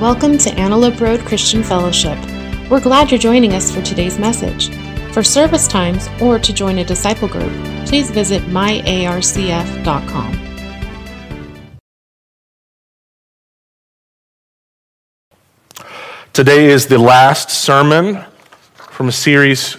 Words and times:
Welcome 0.00 0.38
to 0.38 0.52
Antelope 0.52 1.00
Road 1.00 1.18
Christian 1.26 1.64
Fellowship. 1.64 2.16
We're 2.70 2.78
glad 2.78 3.10
you're 3.10 3.18
joining 3.18 3.54
us 3.54 3.74
for 3.74 3.82
today's 3.82 4.16
message. 4.16 4.72
For 5.12 5.24
service 5.24 5.66
times 5.66 6.08
or 6.22 6.38
to 6.38 6.52
join 6.52 6.78
a 6.78 6.84
disciple 6.84 7.26
group, 7.26 7.52
please 7.84 8.08
visit 8.08 8.40
myarcf.com. 8.42 10.32
Today 16.32 16.66
is 16.66 16.86
the 16.86 16.98
last 16.98 17.50
sermon 17.50 18.24
from 18.76 19.08
a 19.08 19.12
series 19.12 19.76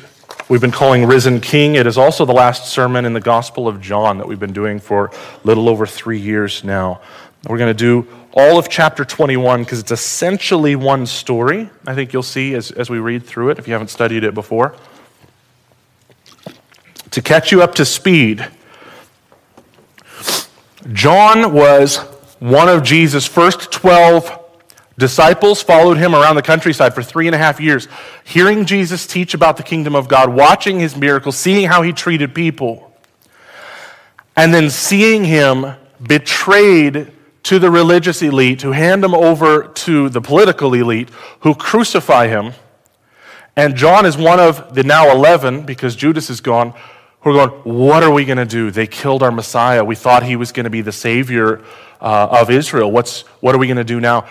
we've 0.50 0.60
been 0.60 0.70
calling 0.70 1.06
Risen 1.06 1.40
King. 1.40 1.76
It 1.76 1.88
is 1.88 1.98
also 1.98 2.26
the 2.26 2.34
last 2.34 2.66
sermon 2.66 3.06
in 3.06 3.14
the 3.14 3.22
Gospel 3.22 3.70
of 3.70 3.80
John 3.80 4.18
that 4.18 4.28
we've 4.28 4.38
been 4.38 4.52
doing 4.52 4.80
for 4.80 5.06
a 5.06 5.48
little 5.48 5.70
over 5.70 5.86
three 5.86 6.20
years 6.20 6.62
now. 6.66 7.00
We're 7.48 7.58
going 7.58 7.74
to 7.74 8.04
do 8.04 8.06
all 8.34 8.60
of 8.60 8.70
chapter 8.70 9.04
21 9.04 9.64
because 9.64 9.80
it's 9.80 9.92
essentially 9.92 10.76
one 10.76 11.06
story. 11.06 11.70
I 11.88 11.96
think 11.96 12.14
you'll 12.14 12.24
see 12.24 12.54
as, 12.54 12.72
as 12.72 12.90
we 12.90 13.00
read 13.00 13.26
through 13.26 13.50
it 13.50 13.60
if 13.60 13.68
you 13.68 13.74
haven't 13.74 13.90
studied 13.90 14.24
it 14.24 14.34
before. 14.34 14.76
To 17.12 17.22
catch 17.22 17.52
you 17.52 17.64
up 17.64 17.76
to 17.76 17.86
speed, 17.86 18.48
John 20.94 21.54
was 21.54 21.98
one 22.40 22.70
of 22.70 22.84
Jesus' 22.84 23.26
first 23.26 23.72
12 23.72 24.38
disciples, 24.98 25.62
followed 25.64 25.98
him 25.98 26.14
around 26.14 26.36
the 26.36 26.42
countryside 26.42 26.94
for 26.94 27.02
three 27.02 27.28
and 27.28 27.34
a 27.34 27.38
half 27.38 27.60
years, 27.60 27.88
hearing 28.24 28.66
Jesus 28.66 29.08
teach 29.08 29.34
about 29.34 29.58
the 29.58 29.64
kingdom 29.64 29.96
of 29.96 30.08
God, 30.08 30.30
watching 30.30 30.80
his 30.80 30.96
miracles, 30.96 31.36
seeing 31.38 31.68
how 31.68 31.82
he 31.82 31.94
treated 31.94 32.36
people, 32.36 32.94
and 34.36 34.54
then 34.54 34.70
seeing 34.70 35.24
him 35.24 35.74
betrayed 36.02 37.12
to 37.44 37.60
the 37.60 37.72
religious 37.72 38.22
elite, 38.22 38.62
who 38.62 38.72
hand 38.72 39.04
him 39.04 39.14
over 39.14 39.68
to 39.68 40.10
the 40.10 40.22
political 40.22 40.74
elite, 40.74 41.10
who 41.42 41.56
crucify 41.56 42.28
him. 42.28 42.54
And 43.56 43.76
John 43.76 44.06
is 44.06 44.18
one 44.18 44.40
of 44.40 44.76
the 44.76 44.84
now 44.84 45.12
11, 45.12 45.66
because 45.66 45.96
Judas 45.96 46.30
is 46.30 46.42
gone, 46.42 46.74
who 47.22 47.32
are 47.38 47.48
going, 47.48 47.62
What 47.64 48.04
are 48.04 48.12
we 48.12 48.26
going 48.26 48.38
to 48.38 48.46
do? 48.46 48.72
They 48.72 48.88
killed 48.88 49.24
our 49.24 49.32
Messiah. 49.32 49.84
We 49.84 49.96
thought 49.96 50.24
he 50.24 50.36
was 50.36 50.52
going 50.52 50.66
to 50.66 50.70
be 50.70 50.82
the 50.82 50.92
Savior 50.92 51.64
uh, 52.02 52.28
of 52.42 52.50
Israel. 52.50 52.92
What's, 52.92 53.22
what 53.42 53.56
are 53.56 53.58
we 53.58 53.68
going 53.68 53.78
to 53.78 53.84
do 53.84 54.00
now? 54.00 54.28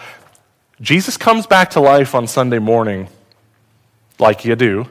Jesus 0.81 1.17
comes 1.17 1.47
back 1.47 1.71
to 1.71 1.81
life 1.81 2.15
on 2.15 2.27
Sunday 2.27 2.59
morning, 2.59 3.09
like 4.19 4.45
you 4.45 4.55
do. 4.55 4.87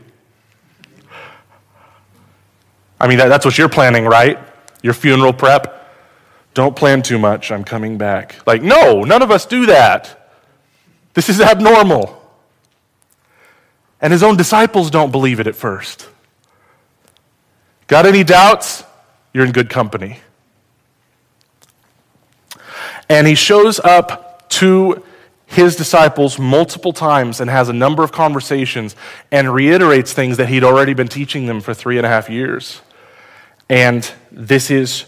I 3.00 3.08
mean, 3.08 3.20
that, 3.20 3.30
that's 3.30 3.46
what 3.46 3.58
you're 3.58 3.70
planning, 3.70 4.06
right? 4.06 4.40
Your 4.82 4.94
funeral 4.94 5.34
prep. 5.34 5.77
Don't 6.58 6.76
plan 6.76 7.04
too 7.04 7.20
much. 7.20 7.52
I'm 7.52 7.64
coming 7.64 8.00
back. 8.00 8.36
Like, 8.48 8.64
no, 8.64 9.04
none 9.04 9.22
of 9.22 9.30
us 9.30 9.46
do 9.46 9.68
that. 9.68 10.32
This 11.14 11.30
is 11.30 11.40
abnormal. 11.40 12.20
And 14.02 14.12
his 14.12 14.24
own 14.24 14.38
disciples 14.38 14.90
don't 14.90 15.12
believe 15.12 15.40
it 15.40 15.46
at 15.46 15.56
first. 15.56 16.10
Got 17.86 18.08
any 18.08 18.24
doubts? 18.24 18.84
You're 19.36 19.46
in 19.46 19.52
good 19.52 19.70
company. 19.70 20.20
And 23.08 23.28
he 23.28 23.36
shows 23.36 23.80
up 23.80 24.50
to 24.54 25.04
his 25.46 25.76
disciples 25.76 26.40
multiple 26.40 26.92
times 26.92 27.40
and 27.40 27.52
has 27.52 27.70
a 27.70 27.74
number 27.74 28.02
of 28.02 28.12
conversations 28.12 28.96
and 29.32 29.54
reiterates 29.54 30.12
things 30.12 30.38
that 30.38 30.50
he'd 30.50 30.64
already 30.64 30.96
been 30.96 31.08
teaching 31.08 31.46
them 31.46 31.62
for 31.62 31.76
three 31.76 31.98
and 31.98 32.06
a 32.08 32.10
half 32.10 32.32
years. 32.32 32.82
And 33.70 34.12
this 34.32 34.72
is 34.72 35.06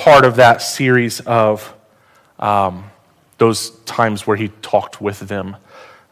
part 0.00 0.24
of 0.24 0.36
that 0.36 0.62
series 0.62 1.20
of 1.20 1.74
um, 2.38 2.90
those 3.36 3.68
times 3.84 4.26
where 4.26 4.36
he 4.36 4.48
talked 4.62 4.98
with 4.98 5.20
them. 5.20 5.58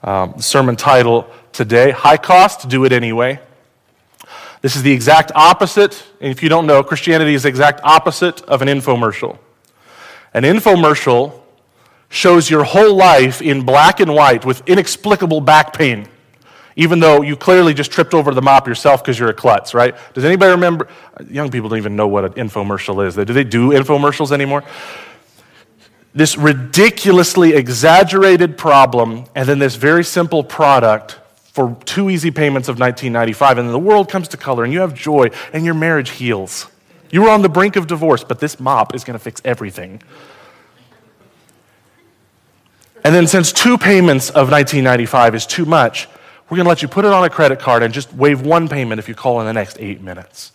Um, 0.04 0.38
sermon 0.42 0.76
title 0.76 1.26
today 1.52 1.90
High 1.90 2.18
Cost, 2.18 2.68
Do 2.68 2.84
It 2.84 2.92
Anyway. 2.92 3.40
This 4.60 4.76
is 4.76 4.82
the 4.82 4.92
exact 4.92 5.32
opposite. 5.34 6.06
And 6.20 6.30
if 6.30 6.42
you 6.42 6.50
don't 6.50 6.66
know, 6.66 6.82
Christianity 6.82 7.32
is 7.32 7.44
the 7.44 7.48
exact 7.48 7.80
opposite 7.82 8.42
of 8.42 8.60
an 8.60 8.68
infomercial. 8.68 9.38
An 10.34 10.42
infomercial 10.42 11.40
shows 12.10 12.50
your 12.50 12.64
whole 12.64 12.94
life 12.94 13.40
in 13.40 13.64
black 13.64 14.00
and 14.00 14.14
white 14.14 14.44
with 14.44 14.62
inexplicable 14.68 15.40
back 15.40 15.72
pain 15.72 16.06
even 16.78 17.00
though 17.00 17.22
you 17.22 17.36
clearly 17.36 17.74
just 17.74 17.90
tripped 17.90 18.14
over 18.14 18.32
the 18.32 18.40
mop 18.40 18.68
yourself 18.68 19.02
because 19.02 19.18
you're 19.18 19.28
a 19.28 19.34
klutz, 19.34 19.74
right? 19.74 19.96
Does 20.14 20.24
anybody 20.24 20.52
remember? 20.52 20.86
Young 21.28 21.50
people 21.50 21.68
don't 21.68 21.78
even 21.78 21.96
know 21.96 22.06
what 22.06 22.24
an 22.24 22.32
infomercial 22.34 23.04
is. 23.04 23.16
Do 23.16 23.24
they 23.24 23.42
do 23.42 23.70
infomercials 23.70 24.30
anymore? 24.30 24.62
This 26.14 26.38
ridiculously 26.38 27.54
exaggerated 27.54 28.56
problem, 28.56 29.24
and 29.34 29.48
then 29.48 29.58
this 29.58 29.74
very 29.74 30.04
simple 30.04 30.44
product 30.44 31.18
for 31.52 31.76
two 31.84 32.10
easy 32.10 32.30
payments 32.30 32.68
of 32.68 32.78
1995, 32.78 33.58
and 33.58 33.70
the 33.70 33.78
world 33.78 34.08
comes 34.08 34.28
to 34.28 34.36
color, 34.36 34.62
and 34.62 34.72
you 34.72 34.78
have 34.78 34.94
joy, 34.94 35.30
and 35.52 35.64
your 35.64 35.74
marriage 35.74 36.10
heals. 36.10 36.68
You 37.10 37.22
were 37.22 37.30
on 37.30 37.42
the 37.42 37.48
brink 37.48 37.74
of 37.74 37.88
divorce, 37.88 38.22
but 38.22 38.38
this 38.38 38.60
mop 38.60 38.94
is 38.94 39.02
going 39.02 39.18
to 39.18 39.22
fix 39.22 39.42
everything. 39.44 40.00
And 43.02 43.12
then, 43.12 43.26
since 43.26 43.52
two 43.52 43.78
payments 43.78 44.28
of 44.28 44.50
1995 44.50 45.34
is 45.34 45.44
too 45.44 45.64
much, 45.64 46.08
we're 46.48 46.56
going 46.56 46.64
to 46.64 46.68
let 46.68 46.82
you 46.82 46.88
put 46.88 47.04
it 47.04 47.12
on 47.12 47.24
a 47.24 47.30
credit 47.30 47.60
card 47.60 47.82
and 47.82 47.92
just 47.92 48.12
waive 48.14 48.40
one 48.40 48.68
payment 48.68 48.98
if 48.98 49.08
you 49.08 49.14
call 49.14 49.40
in 49.40 49.46
the 49.46 49.52
next 49.52 49.78
eight 49.80 50.00
minutes. 50.00 50.52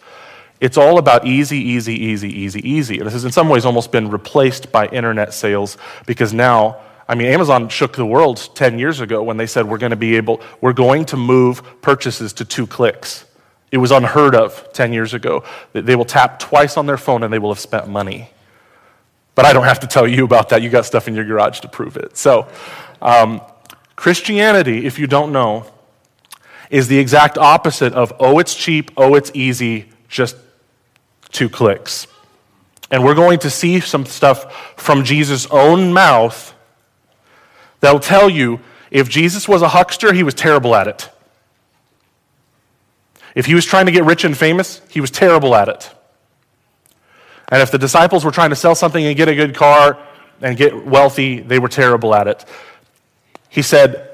It's 0.59 0.77
all 0.77 0.97
about 0.97 1.27
easy, 1.27 1.57
easy, 1.57 1.93
easy, 1.93 2.29
easy, 2.29 2.67
easy. 2.67 2.97
This 2.99 3.13
has 3.13 3.25
in 3.25 3.31
some 3.31 3.49
ways 3.49 3.65
almost 3.65 3.91
been 3.91 4.09
replaced 4.09 4.71
by 4.71 4.87
internet 4.87 5.33
sales 5.33 5.77
because 6.05 6.33
now, 6.33 6.77
I 7.07 7.15
mean, 7.15 7.27
Amazon 7.27 7.69
shook 7.69 7.95
the 7.95 8.05
world 8.05 8.49
10 8.55 8.79
years 8.79 9.01
ago 9.01 9.21
when 9.21 9.37
they 9.37 9.45
said 9.45 9.67
we're 9.67 9.77
going 9.77 9.91
to 9.91 9.95
be 9.95 10.15
able, 10.15 10.41
we're 10.61 10.73
going 10.73 11.05
to 11.05 11.17
move 11.17 11.61
purchases 11.81 12.33
to 12.33 12.45
two 12.45 12.65
clicks. 12.65 13.25
It 13.71 13.77
was 13.77 13.91
unheard 13.91 14.35
of 14.35 14.71
10 14.73 14.93
years 14.93 15.13
ago. 15.13 15.43
They 15.73 15.95
will 15.95 16.05
tap 16.05 16.39
twice 16.39 16.77
on 16.77 16.85
their 16.85 16.97
phone 16.97 17.23
and 17.23 17.33
they 17.33 17.39
will 17.39 17.51
have 17.51 17.59
spent 17.59 17.87
money. 17.87 18.29
But 19.35 19.45
I 19.45 19.53
don't 19.53 19.65
have 19.65 19.81
to 19.81 19.87
tell 19.87 20.07
you 20.07 20.25
about 20.25 20.49
that. 20.49 20.61
You 20.61 20.69
got 20.69 20.85
stuff 20.85 21.07
in 21.07 21.15
your 21.15 21.25
garage 21.25 21.59
to 21.61 21.67
prove 21.67 21.97
it. 21.97 22.15
So, 22.15 22.47
um, 23.01 23.41
Christianity, 23.95 24.85
if 24.85 24.97
you 24.97 25.07
don't 25.07 25.31
know, 25.31 25.65
is 26.73 26.87
the 26.87 26.97
exact 26.97 27.37
opposite 27.37 27.93
of, 27.93 28.11
oh, 28.19 28.39
it's 28.39 28.55
cheap, 28.55 28.89
oh, 28.97 29.13
it's 29.13 29.29
easy, 29.35 29.85
just 30.09 30.35
two 31.29 31.47
clicks. 31.47 32.07
And 32.89 33.03
we're 33.03 33.13
going 33.13 33.37
to 33.39 33.49
see 33.51 33.79
some 33.79 34.07
stuff 34.07 34.73
from 34.75 35.03
Jesus' 35.03 35.45
own 35.51 35.93
mouth 35.93 36.55
that'll 37.79 37.99
tell 37.99 38.27
you 38.27 38.59
if 38.89 39.07
Jesus 39.07 39.47
was 39.47 39.61
a 39.61 39.67
huckster, 39.67 40.13
he 40.13 40.23
was 40.23 40.33
terrible 40.33 40.73
at 40.73 40.87
it. 40.87 41.11
If 43.35 43.45
he 43.45 43.53
was 43.53 43.65
trying 43.65 43.85
to 43.85 43.91
get 43.91 44.03
rich 44.03 44.23
and 44.23 44.35
famous, 44.35 44.81
he 44.89 44.99
was 44.99 45.11
terrible 45.11 45.53
at 45.53 45.67
it. 45.67 45.91
And 47.49 47.61
if 47.61 47.69
the 47.69 47.77
disciples 47.77 48.25
were 48.25 48.31
trying 48.31 48.49
to 48.49 48.55
sell 48.55 48.73
something 48.73 49.05
and 49.05 49.15
get 49.15 49.27
a 49.27 49.35
good 49.35 49.53
car 49.55 49.99
and 50.41 50.57
get 50.57 50.87
wealthy, 50.87 51.39
they 51.39 51.59
were 51.59 51.69
terrible 51.69 52.15
at 52.15 52.27
it. 52.27 52.43
He 53.49 53.61
said, 53.61 54.09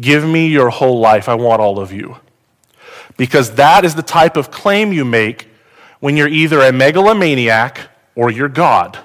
Give 0.00 0.24
me 0.24 0.48
your 0.48 0.70
whole 0.70 1.00
life. 1.00 1.28
I 1.28 1.34
want 1.34 1.60
all 1.60 1.78
of 1.78 1.92
you. 1.92 2.16
Because 3.16 3.52
that 3.56 3.84
is 3.84 3.94
the 3.94 4.02
type 4.02 4.36
of 4.36 4.50
claim 4.50 4.92
you 4.92 5.04
make 5.04 5.48
when 6.00 6.16
you're 6.16 6.28
either 6.28 6.60
a 6.60 6.72
megalomaniac 6.72 7.80
or 8.14 8.30
you're 8.30 8.48
God. 8.48 8.98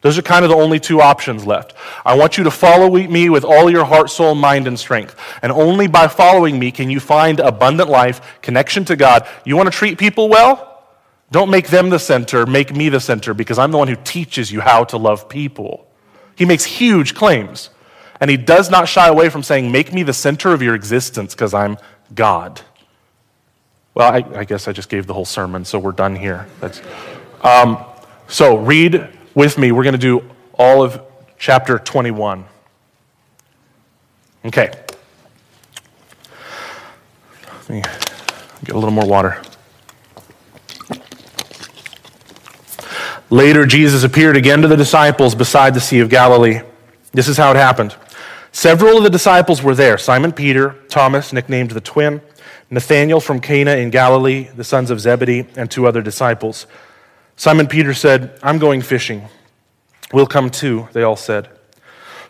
Those 0.00 0.16
are 0.16 0.22
kind 0.22 0.44
of 0.44 0.50
the 0.50 0.56
only 0.56 0.78
two 0.78 1.00
options 1.00 1.44
left. 1.44 1.74
I 2.04 2.16
want 2.16 2.38
you 2.38 2.44
to 2.44 2.50
follow 2.50 2.90
me 2.90 3.28
with 3.30 3.44
all 3.44 3.68
your 3.68 3.84
heart, 3.84 4.10
soul, 4.10 4.34
mind, 4.34 4.68
and 4.68 4.78
strength. 4.78 5.16
And 5.42 5.50
only 5.50 5.88
by 5.88 6.06
following 6.06 6.58
me 6.58 6.70
can 6.70 6.88
you 6.88 7.00
find 7.00 7.40
abundant 7.40 7.90
life, 7.90 8.38
connection 8.40 8.84
to 8.86 8.96
God. 8.96 9.26
You 9.44 9.56
want 9.56 9.66
to 9.66 9.76
treat 9.76 9.98
people 9.98 10.28
well? 10.28 10.84
Don't 11.30 11.50
make 11.50 11.68
them 11.68 11.90
the 11.90 11.98
center, 11.98 12.46
make 12.46 12.74
me 12.74 12.88
the 12.88 13.00
center, 13.00 13.34
because 13.34 13.58
I'm 13.58 13.70
the 13.70 13.78
one 13.78 13.88
who 13.88 13.96
teaches 13.96 14.50
you 14.50 14.60
how 14.60 14.84
to 14.84 14.96
love 14.96 15.28
people. 15.28 15.86
He 16.36 16.44
makes 16.44 16.64
huge 16.64 17.14
claims. 17.14 17.70
And 18.20 18.30
he 18.30 18.36
does 18.36 18.70
not 18.70 18.88
shy 18.88 19.08
away 19.08 19.28
from 19.28 19.42
saying, 19.42 19.70
Make 19.70 19.92
me 19.92 20.02
the 20.02 20.12
center 20.12 20.52
of 20.52 20.62
your 20.62 20.74
existence 20.74 21.34
because 21.34 21.54
I'm 21.54 21.78
God. 22.14 22.60
Well, 23.94 24.12
I, 24.12 24.24
I, 24.38 24.44
guess 24.44 24.68
I 24.68 24.72
just 24.72 24.88
gave 24.88 25.06
the 25.06 25.14
whole 25.14 25.24
sermon, 25.24 25.64
so 25.64 25.78
we're 25.78 25.92
done 25.92 26.14
here. 26.14 26.46
Um, 27.42 27.84
so 28.28 28.56
read 28.58 29.08
with 29.34 29.58
me. 29.58 29.72
We're 29.72 29.82
going 29.82 29.94
to 29.94 29.98
do 29.98 30.22
all 30.54 30.82
of 30.82 31.00
chapter 31.36 31.78
21. 31.78 32.44
Okay. 34.44 34.70
Let 37.68 37.70
me 37.70 37.82
get 38.64 38.74
a 38.74 38.78
little 38.78 38.90
more 38.90 39.06
water. 39.06 39.42
Later, 43.30 43.66
Jesus 43.66 44.04
appeared 44.04 44.36
again 44.36 44.62
to 44.62 44.68
the 44.68 44.76
disciples 44.76 45.34
beside 45.34 45.74
the 45.74 45.80
Sea 45.80 46.00
of 46.00 46.08
Galilee. 46.08 46.60
This 47.12 47.28
is 47.28 47.36
how 47.36 47.50
it 47.50 47.56
happened. 47.56 47.94
Several 48.58 48.96
of 48.96 49.04
the 49.04 49.10
disciples 49.10 49.62
were 49.62 49.76
there 49.76 49.96
Simon 49.96 50.32
Peter, 50.32 50.74
Thomas, 50.88 51.32
nicknamed 51.32 51.70
the 51.70 51.80
twin, 51.80 52.20
Nathanael 52.70 53.20
from 53.20 53.40
Cana 53.40 53.76
in 53.76 53.90
Galilee, 53.90 54.48
the 54.52 54.64
sons 54.64 54.90
of 54.90 54.98
Zebedee, 54.98 55.46
and 55.54 55.70
two 55.70 55.86
other 55.86 56.02
disciples. 56.02 56.66
Simon 57.36 57.68
Peter 57.68 57.94
said, 57.94 58.36
I'm 58.42 58.58
going 58.58 58.82
fishing. 58.82 59.28
We'll 60.12 60.26
come 60.26 60.50
too, 60.50 60.88
they 60.92 61.04
all 61.04 61.14
said. 61.14 61.48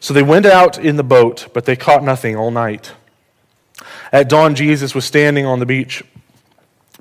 So 0.01 0.13
they 0.13 0.23
went 0.23 0.45
out 0.45 0.77
in 0.77 0.97
the 0.97 1.03
boat, 1.03 1.49
but 1.55 1.65
they 1.65 1.77
caught 1.77 2.05
nothing 2.05 2.37
all 2.37 2.51
night. 2.51 2.93
At 4.13 4.29
dawn, 4.29 4.55
Jesus 4.55 4.95
was 4.95 5.07
standing 5.07 5.47
on 5.47 5.61
the 5.61 5.67
beach, 5.67 6.05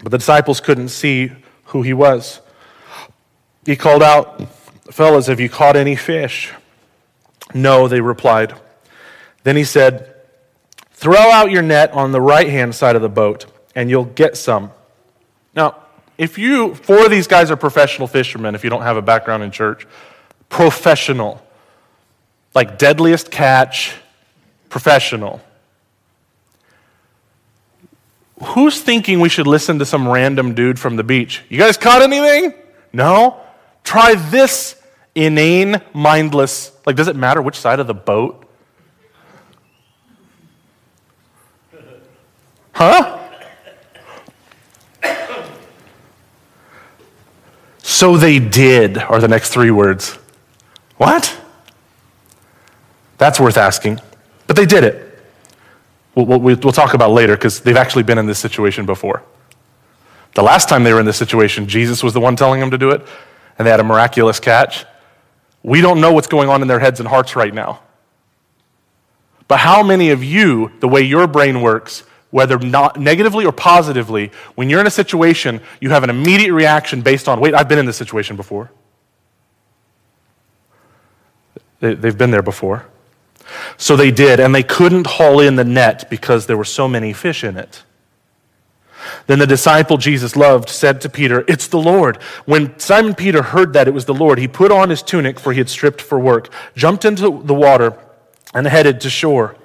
but 0.01 0.13
the 0.13 0.19
disciples 0.19 0.61
couldn't 0.61 0.87
see 0.87 1.33
who 1.65 1.81
he 1.81 1.91
was. 1.91 2.39
He 3.65 3.75
called 3.75 4.03
out, 4.03 4.41
Fellas, 4.89 5.27
have 5.27 5.41
you 5.41 5.49
caught 5.49 5.75
any 5.75 5.97
fish? 5.97 6.53
No, 7.53 7.89
they 7.89 7.99
replied. 7.99 8.57
Then 9.47 9.55
he 9.55 9.63
said, 9.63 10.13
Throw 10.91 11.15
out 11.15 11.51
your 11.51 11.61
net 11.61 11.93
on 11.93 12.11
the 12.11 12.19
right 12.19 12.49
hand 12.49 12.75
side 12.75 12.97
of 12.97 13.01
the 13.01 13.07
boat, 13.07 13.45
and 13.75 13.89
you'll 13.89 14.03
get 14.03 14.35
some. 14.35 14.71
Now, 15.55 15.77
if 16.17 16.37
you, 16.37 16.75
four 16.75 17.05
of 17.05 17.09
these 17.09 17.27
guys 17.27 17.49
are 17.49 17.55
professional 17.55 18.09
fishermen, 18.09 18.55
if 18.55 18.65
you 18.65 18.69
don't 18.69 18.81
have 18.81 18.97
a 18.97 19.01
background 19.01 19.43
in 19.43 19.51
church, 19.51 19.87
professional. 20.49 21.41
Like 22.53 22.77
deadliest 22.77 23.31
catch, 23.31 23.95
professional. 24.67 25.39
Who's 28.43 28.81
thinking 28.81 29.21
we 29.21 29.29
should 29.29 29.47
listen 29.47 29.79
to 29.79 29.85
some 29.85 30.09
random 30.09 30.55
dude 30.55 30.77
from 30.77 30.97
the 30.97 31.05
beach? 31.05 31.41
You 31.47 31.57
guys 31.57 31.77
caught 31.77 32.01
anything? 32.01 32.53
No? 32.91 33.39
Try 33.85 34.15
this 34.15 34.75
inane, 35.15 35.81
mindless, 35.93 36.73
like, 36.85 36.97
does 36.97 37.07
it 37.07 37.15
matter 37.15 37.41
which 37.41 37.55
side 37.55 37.79
of 37.79 37.87
the 37.87 37.93
boat? 37.93 38.43
Huh? 42.77 43.17
So 47.81 48.17
they 48.17 48.37
did, 48.37 48.99
are 48.99 49.19
the 49.19 49.27
next 49.27 49.49
three 49.49 49.71
words. 49.71 50.11
What? 50.97 51.35
That's 53.17 53.39
worth 53.39 53.57
asking. 53.57 53.99
But 54.45 54.57
they 54.57 54.67
did 54.67 54.83
it. 54.83 55.19
We'll, 56.13 56.27
we'll, 56.27 56.39
we'll 56.39 56.71
talk 56.71 56.93
about 56.93 57.09
later 57.09 57.35
because 57.35 57.61
they've 57.61 57.75
actually 57.75 58.03
been 58.03 58.19
in 58.19 58.27
this 58.27 58.37
situation 58.37 58.85
before. 58.85 59.23
The 60.35 60.43
last 60.43 60.69
time 60.69 60.83
they 60.83 60.93
were 60.93 60.99
in 60.99 61.07
this 61.07 61.17
situation, 61.17 61.67
Jesus 61.67 62.03
was 62.03 62.13
the 62.13 62.19
one 62.19 62.35
telling 62.35 62.59
them 62.59 62.69
to 62.69 62.77
do 62.77 62.91
it, 62.91 63.01
and 63.57 63.65
they 63.65 63.71
had 63.71 63.79
a 63.79 63.83
miraculous 63.83 64.39
catch. 64.39 64.85
We 65.63 65.81
don't 65.81 65.99
know 65.99 66.13
what's 66.13 66.27
going 66.27 66.47
on 66.47 66.61
in 66.61 66.67
their 66.67 66.79
heads 66.79 66.99
and 66.99 67.09
hearts 67.09 67.35
right 67.35 67.55
now. 67.55 67.79
But 69.47 69.61
how 69.61 69.81
many 69.81 70.11
of 70.11 70.23
you, 70.23 70.73
the 70.79 70.87
way 70.87 71.01
your 71.01 71.25
brain 71.25 71.61
works, 71.61 72.03
whether 72.31 72.57
not 72.57 72.99
negatively 72.99 73.45
or 73.45 73.51
positively, 73.51 74.31
when 74.55 74.69
you're 74.69 74.81
in 74.81 74.87
a 74.87 74.91
situation, 74.91 75.61
you 75.79 75.89
have 75.89 76.03
an 76.03 76.09
immediate 76.09 76.53
reaction 76.53 77.01
based 77.01 77.27
on, 77.27 77.39
wait, 77.39 77.53
I've 77.53 77.69
been 77.69 77.79
in 77.79 77.85
this 77.85 77.97
situation 77.97 78.35
before. 78.35 78.71
They, 81.79 81.95
have 81.95 82.17
been 82.17 82.31
there 82.31 82.41
before. 82.41 82.85
So 83.77 83.95
they 83.95 84.11
did, 84.11 84.39
and 84.39 84.53
they 84.53 84.63
couldn't 84.63 85.07
haul 85.07 85.39
in 85.39 85.55
the 85.55 85.63
net 85.63 86.09
because 86.09 86.47
there 86.47 86.57
were 86.57 86.65
so 86.65 86.87
many 86.87 87.13
fish 87.13 87.43
in 87.43 87.55
it. 87.55 87.83
Then 89.27 89.39
the 89.39 89.47
disciple 89.47 89.97
Jesus 89.97 90.35
loved 90.35 90.69
said 90.69 90.99
to 91.01 91.09
Peter, 91.09 91.45
It's 91.47 91.67
the 91.67 91.79
Lord. 91.79 92.17
When 92.45 92.77
Simon 92.79 93.15
Peter 93.15 93.41
heard 93.41 93.73
that 93.73 93.87
it 93.87 93.93
was 93.93 94.05
the 94.05 94.13
Lord, 94.13 94.37
he 94.37 94.47
put 94.47 94.71
on 94.71 94.89
his 94.89 95.01
tunic, 95.01 95.39
for 95.39 95.53
he 95.53 95.59
had 95.59 95.69
stripped 95.69 96.01
for 96.01 96.19
work, 96.19 96.49
jumped 96.75 97.05
into 97.05 97.41
the 97.43 97.53
water, 97.53 97.97
and 98.53 98.67
headed 98.67 98.99
to 99.01 99.09
shore. 99.09 99.55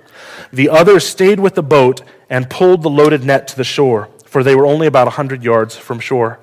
The 0.52 0.68
others 0.68 1.06
stayed 1.06 1.40
with 1.40 1.54
the 1.54 1.62
boat 1.62 2.02
and 2.32 2.48
pulled 2.48 2.82
the 2.82 2.88
loaded 2.88 3.22
net 3.22 3.46
to 3.46 3.56
the 3.56 3.62
shore, 3.62 4.08
for 4.24 4.42
they 4.42 4.54
were 4.54 4.64
only 4.64 4.86
about 4.86 5.06
a 5.06 5.10
hundred 5.10 5.44
yards 5.44 5.76
from 5.76 6.00
shore. 6.00 6.40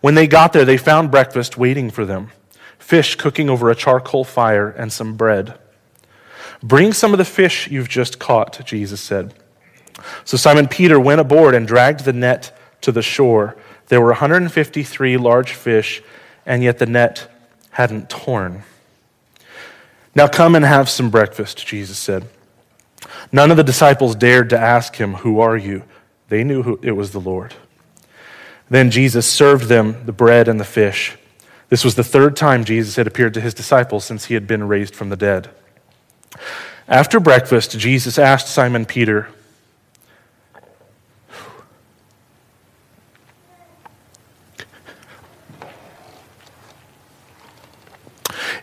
When 0.00 0.16
they 0.16 0.26
got 0.26 0.52
there, 0.52 0.64
they 0.64 0.76
found 0.76 1.12
breakfast 1.12 1.56
waiting 1.56 1.90
for 1.90 2.04
them 2.04 2.32
fish 2.78 3.16
cooking 3.16 3.50
over 3.50 3.70
a 3.70 3.74
charcoal 3.74 4.24
fire 4.24 4.70
and 4.70 4.90
some 4.90 5.14
bread. 5.14 5.58
Bring 6.62 6.94
some 6.94 7.12
of 7.12 7.18
the 7.18 7.24
fish 7.24 7.68
you've 7.68 7.88
just 7.88 8.18
caught, 8.18 8.64
Jesus 8.64 9.00
said. 9.00 9.34
So 10.24 10.38
Simon 10.38 10.68
Peter 10.68 10.98
went 10.98 11.20
aboard 11.20 11.54
and 11.54 11.68
dragged 11.68 12.04
the 12.04 12.14
net 12.14 12.56
to 12.80 12.90
the 12.90 13.02
shore. 13.02 13.56
There 13.88 14.00
were 14.00 14.08
153 14.08 15.18
large 15.18 15.52
fish, 15.52 16.02
and 16.46 16.62
yet 16.62 16.78
the 16.78 16.86
net 16.86 17.30
hadn't 17.72 18.08
torn. 18.08 18.62
Now 20.14 20.26
come 20.26 20.54
and 20.54 20.64
have 20.64 20.88
some 20.88 21.10
breakfast, 21.10 21.64
Jesus 21.66 21.98
said. 21.98 22.26
None 23.32 23.50
of 23.50 23.56
the 23.56 23.64
disciples 23.64 24.14
dared 24.14 24.50
to 24.50 24.58
ask 24.58 24.96
him, 24.96 25.14
Who 25.14 25.40
are 25.40 25.56
you? 25.56 25.84
They 26.28 26.44
knew 26.44 26.62
who, 26.62 26.78
it 26.82 26.92
was 26.92 27.12
the 27.12 27.20
Lord. 27.20 27.54
Then 28.70 28.90
Jesus 28.90 29.30
served 29.30 29.68
them 29.68 30.04
the 30.04 30.12
bread 30.12 30.48
and 30.48 30.60
the 30.60 30.64
fish. 30.64 31.16
This 31.68 31.84
was 31.84 31.94
the 31.94 32.04
third 32.04 32.36
time 32.36 32.64
Jesus 32.64 32.96
had 32.96 33.06
appeared 33.06 33.34
to 33.34 33.40
his 33.40 33.54
disciples 33.54 34.04
since 34.04 34.26
he 34.26 34.34
had 34.34 34.46
been 34.46 34.68
raised 34.68 34.94
from 34.94 35.08
the 35.08 35.16
dead. 35.16 35.50
After 36.86 37.20
breakfast, 37.20 37.78
Jesus 37.78 38.18
asked 38.18 38.48
Simon 38.48 38.86
Peter, 38.86 39.28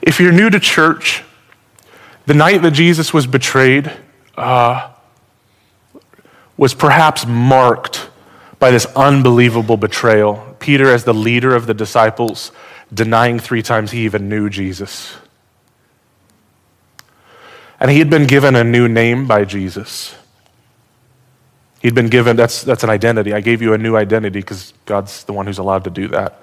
If 0.02 0.20
you're 0.20 0.32
new 0.32 0.52
to 0.52 0.60
church, 0.60 1.24
the 2.28 2.36
night 2.36 2.62
that 2.62 2.72
Jesus 2.72 3.12
was 3.12 3.26
betrayed 3.26 3.92
uh, 4.38 4.92
was 6.58 6.74
perhaps 6.74 7.26
marked 7.26 8.10
by 8.60 8.72
this 8.72 8.86
unbelievable 8.96 9.78
betrayal. 9.78 10.56
Peter, 10.60 10.90
as 10.90 11.04
the 11.04 11.14
leader 11.14 11.56
of 11.56 11.68
the 11.68 11.74
disciples, 11.74 12.52
denying 12.94 13.40
three 13.40 13.62
times 13.62 13.92
he 13.92 14.06
even 14.06 14.30
knew 14.30 14.50
Jesus. 14.50 15.16
And 17.80 17.92
he 17.92 18.00
had 18.00 18.10
been 18.10 18.26
given 18.26 18.56
a 18.56 18.64
new 18.64 18.88
name 18.88 19.28
by 19.28 19.46
Jesus. 19.46 20.16
He'd 21.82 21.94
been 21.94 22.08
given, 22.08 22.36
that's, 22.36 22.64
that's 22.64 22.84
an 22.84 22.90
identity. 22.90 23.34
I 23.34 23.42
gave 23.42 23.62
you 23.62 23.74
a 23.74 23.78
new 23.78 23.96
identity 23.96 24.40
because 24.40 24.74
God's 24.86 25.24
the 25.26 25.34
one 25.34 25.46
who's 25.46 25.60
allowed 25.60 25.84
to 25.84 25.90
do 25.90 26.08
that. 26.08 26.42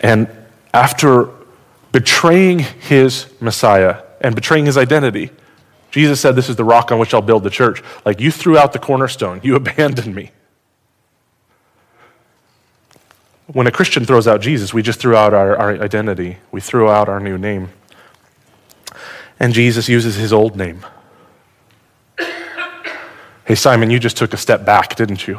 And 0.00 0.28
after 0.72 1.30
betraying 1.94 2.58
his 2.58 3.32
Messiah 3.40 4.02
and 4.20 4.34
betraying 4.34 4.66
his 4.66 4.76
identity, 4.76 5.30
Jesus 5.92 6.20
said, 6.20 6.34
This 6.34 6.48
is 6.48 6.56
the 6.56 6.64
rock 6.64 6.90
on 6.90 6.98
which 6.98 7.14
I'll 7.14 7.22
build 7.22 7.44
the 7.44 7.50
church. 7.50 7.84
Like, 8.04 8.18
you 8.18 8.32
threw 8.32 8.58
out 8.58 8.72
the 8.72 8.80
cornerstone, 8.80 9.40
you 9.44 9.54
abandoned 9.62 10.12
me. 10.12 10.32
When 13.46 13.68
a 13.68 13.70
Christian 13.70 14.04
throws 14.04 14.26
out 14.26 14.40
Jesus, 14.40 14.74
we 14.74 14.82
just 14.82 14.98
threw 14.98 15.14
out 15.14 15.32
our, 15.32 15.56
our 15.56 15.70
identity, 15.80 16.38
we 16.50 16.60
threw 16.60 16.90
out 16.90 17.08
our 17.08 17.20
new 17.20 17.38
name. 17.38 17.68
And 19.38 19.54
Jesus 19.54 19.88
uses 19.88 20.16
his 20.16 20.32
old 20.32 20.56
name. 20.56 20.84
Hey, 23.46 23.56
Simon, 23.56 23.90
you 23.90 23.98
just 23.98 24.16
took 24.16 24.32
a 24.32 24.38
step 24.38 24.64
back, 24.64 24.96
didn't 24.96 25.28
you? 25.28 25.38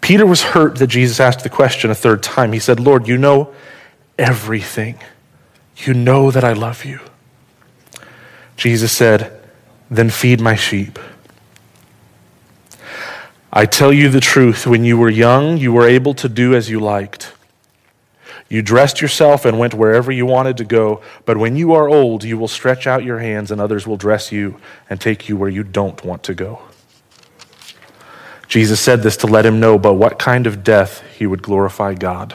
Peter 0.00 0.26
was 0.26 0.42
hurt 0.42 0.78
that 0.78 0.86
Jesus 0.86 1.20
asked 1.20 1.42
the 1.42 1.50
question 1.50 1.90
a 1.90 1.94
third 1.94 2.22
time. 2.22 2.52
He 2.52 2.58
said, 2.58 2.80
Lord, 2.80 3.06
you 3.06 3.18
know 3.18 3.52
everything. 4.18 4.98
You 5.76 5.94
know 5.94 6.30
that 6.30 6.44
I 6.44 6.52
love 6.52 6.84
you. 6.84 7.00
Jesus 8.56 8.92
said, 8.92 9.40
Then 9.90 10.10
feed 10.10 10.40
my 10.40 10.54
sheep. 10.54 10.98
I 13.52 13.66
tell 13.66 13.92
you 13.92 14.08
the 14.08 14.20
truth, 14.20 14.66
when 14.66 14.84
you 14.84 14.96
were 14.96 15.10
young, 15.10 15.56
you 15.56 15.72
were 15.72 15.88
able 15.88 16.14
to 16.14 16.28
do 16.28 16.54
as 16.54 16.70
you 16.70 16.78
liked. 16.78 17.32
You 18.48 18.62
dressed 18.62 19.00
yourself 19.00 19.44
and 19.44 19.58
went 19.58 19.74
wherever 19.74 20.12
you 20.12 20.26
wanted 20.26 20.56
to 20.58 20.64
go, 20.64 21.02
but 21.24 21.36
when 21.36 21.56
you 21.56 21.72
are 21.72 21.88
old, 21.88 22.24
you 22.24 22.36
will 22.36 22.48
stretch 22.48 22.86
out 22.86 23.04
your 23.04 23.18
hands 23.18 23.50
and 23.50 23.60
others 23.60 23.86
will 23.86 23.96
dress 23.96 24.30
you 24.30 24.60
and 24.88 25.00
take 25.00 25.28
you 25.28 25.36
where 25.36 25.48
you 25.48 25.62
don't 25.62 26.04
want 26.04 26.22
to 26.24 26.34
go. 26.34 26.60
Jesus 28.50 28.80
said 28.80 29.04
this 29.04 29.16
to 29.18 29.28
let 29.28 29.46
him 29.46 29.60
know 29.60 29.78
by 29.78 29.90
what 29.90 30.18
kind 30.18 30.44
of 30.44 30.64
death 30.64 31.04
he 31.16 31.24
would 31.24 31.40
glorify 31.40 31.94
God. 31.94 32.34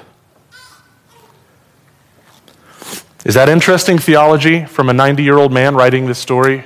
Is 3.26 3.34
that 3.34 3.50
interesting 3.50 4.00
theology 4.00 4.64
from 4.64 4.88
a 4.88 4.94
90 4.94 5.22
year 5.24 5.38
old 5.38 5.52
man 5.52 5.76
writing 5.76 6.06
this 6.06 6.18
story? 6.18 6.64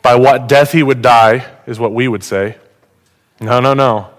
By 0.00 0.14
what 0.14 0.48
death 0.48 0.70
he 0.70 0.84
would 0.84 1.02
die, 1.02 1.44
is 1.66 1.80
what 1.80 1.92
we 1.92 2.06
would 2.06 2.22
say. 2.22 2.56
No, 3.40 3.58
no, 3.58 3.74
no. 3.74 4.10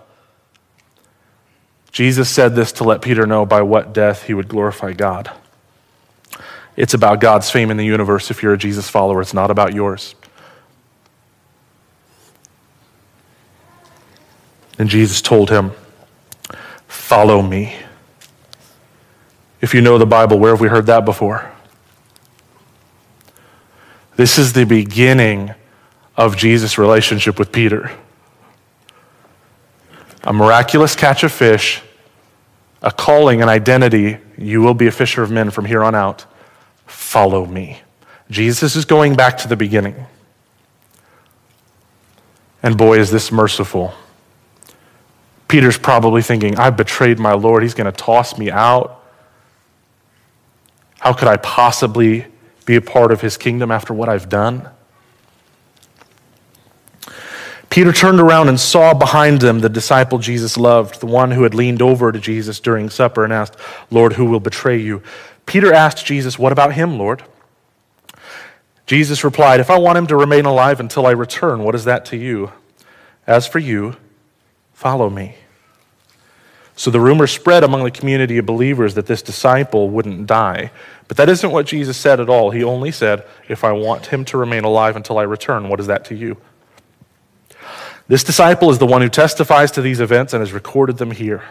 Jesus 1.93 2.29
said 2.29 2.53
this 2.53 2.73
to 2.73 2.83
let 2.83 3.01
Peter 3.01 3.25
know 3.25 3.45
by 3.45 3.61
what 3.61 3.93
death 3.93 4.23
he 4.23 4.33
would 4.33 4.49
glorify 4.49 4.91
God. 4.91 5.31
It's 6.75 6.93
about 6.93 7.21
God's 7.21 7.49
fame 7.49 7.71
in 7.71 7.77
the 7.77 7.85
universe 7.85 8.29
if 8.29 8.43
you're 8.43 8.53
a 8.53 8.57
Jesus 8.57 8.89
follower, 8.89 9.21
it's 9.21 9.33
not 9.33 9.51
about 9.51 9.73
yours. 9.73 10.15
And 14.77 14.89
Jesus 14.89 15.21
told 15.21 15.49
him, 15.49 15.71
Follow 16.87 17.41
me. 17.41 17.75
If 19.61 19.73
you 19.73 19.81
know 19.81 19.97
the 19.97 20.05
Bible, 20.05 20.39
where 20.39 20.51
have 20.51 20.61
we 20.61 20.67
heard 20.67 20.87
that 20.87 21.05
before? 21.05 21.51
This 24.15 24.37
is 24.37 24.53
the 24.53 24.65
beginning 24.65 25.53
of 26.17 26.35
Jesus' 26.35 26.77
relationship 26.77 27.39
with 27.39 27.51
Peter. 27.51 27.91
A 30.23 30.33
miraculous 30.33 30.95
catch 30.95 31.23
of 31.23 31.31
fish, 31.31 31.81
a 32.81 32.91
calling, 32.91 33.41
an 33.41 33.49
identity. 33.49 34.17
You 34.37 34.61
will 34.61 34.73
be 34.73 34.87
a 34.87 34.91
fisher 34.91 35.23
of 35.23 35.31
men 35.31 35.49
from 35.49 35.65
here 35.65 35.83
on 35.83 35.95
out. 35.95 36.25
Follow 36.85 37.45
me. 37.45 37.81
Jesus 38.29 38.75
is 38.75 38.85
going 38.85 39.15
back 39.15 39.37
to 39.39 39.47
the 39.47 39.55
beginning. 39.55 39.95
And 42.63 42.77
boy, 42.77 42.99
is 42.99 43.11
this 43.11 43.31
merciful. 43.31 43.93
Peter's 45.51 45.77
probably 45.77 46.21
thinking, 46.21 46.57
I've 46.57 46.77
betrayed 46.77 47.19
my 47.19 47.33
Lord. 47.33 47.61
He's 47.61 47.73
going 47.73 47.85
to 47.85 47.91
toss 47.91 48.37
me 48.37 48.49
out. 48.49 49.03
How 50.99 51.11
could 51.11 51.27
I 51.27 51.35
possibly 51.35 52.25
be 52.65 52.77
a 52.77 52.81
part 52.81 53.11
of 53.11 53.19
his 53.19 53.35
kingdom 53.35 53.69
after 53.69 53.93
what 53.93 54.07
I've 54.07 54.29
done? 54.29 54.69
Peter 57.69 57.91
turned 57.91 58.21
around 58.21 58.47
and 58.47 58.57
saw 58.57 58.93
behind 58.93 59.41
them 59.41 59.59
the 59.59 59.67
disciple 59.67 60.19
Jesus 60.19 60.55
loved, 60.55 61.01
the 61.01 61.05
one 61.05 61.31
who 61.31 61.43
had 61.43 61.53
leaned 61.53 61.81
over 61.81 62.13
to 62.13 62.19
Jesus 62.19 62.61
during 62.61 62.89
supper 62.89 63.25
and 63.25 63.33
asked, 63.33 63.57
Lord, 63.89 64.13
who 64.13 64.23
will 64.23 64.39
betray 64.39 64.77
you? 64.77 65.03
Peter 65.45 65.73
asked 65.73 66.05
Jesus, 66.05 66.39
What 66.39 66.53
about 66.53 66.75
him, 66.75 66.97
Lord? 66.97 67.23
Jesus 68.85 69.25
replied, 69.25 69.59
If 69.59 69.69
I 69.69 69.77
want 69.77 69.97
him 69.97 70.07
to 70.07 70.15
remain 70.15 70.45
alive 70.45 70.79
until 70.79 71.05
I 71.05 71.11
return, 71.11 71.61
what 71.61 71.75
is 71.75 71.83
that 71.83 72.05
to 72.05 72.17
you? 72.17 72.53
As 73.27 73.47
for 73.47 73.59
you, 73.59 73.97
Follow 74.81 75.11
me. 75.11 75.35
So 76.81 76.89
the 76.89 76.99
rumor 76.99 77.27
spread 77.27 77.63
among 77.63 77.83
the 77.83 77.91
community 77.91 78.39
of 78.39 78.47
believers 78.47 78.95
that 78.95 79.05
this 79.05 79.21
disciple 79.21 79.91
wouldn't 79.91 80.25
die. 80.25 80.71
But 81.07 81.17
that 81.17 81.29
isn't 81.29 81.51
what 81.51 81.67
Jesus 81.67 81.95
said 81.95 82.19
at 82.19 82.27
all. 82.27 82.49
He 82.49 82.63
only 82.63 82.91
said, 82.91 83.23
If 83.47 83.63
I 83.63 83.71
want 83.71 84.07
him 84.07 84.25
to 84.25 84.37
remain 84.39 84.63
alive 84.63 84.95
until 84.95 85.19
I 85.19 85.21
return, 85.21 85.69
what 85.69 85.79
is 85.79 85.85
that 85.85 86.05
to 86.05 86.15
you? 86.15 86.37
This 88.07 88.23
disciple 88.23 88.71
is 88.71 88.79
the 88.79 88.87
one 88.87 89.03
who 89.03 89.09
testifies 89.09 89.69
to 89.73 89.83
these 89.83 89.99
events 89.99 90.33
and 90.33 90.41
has 90.41 90.53
recorded 90.53 90.97
them 90.97 91.11
here. 91.11 91.43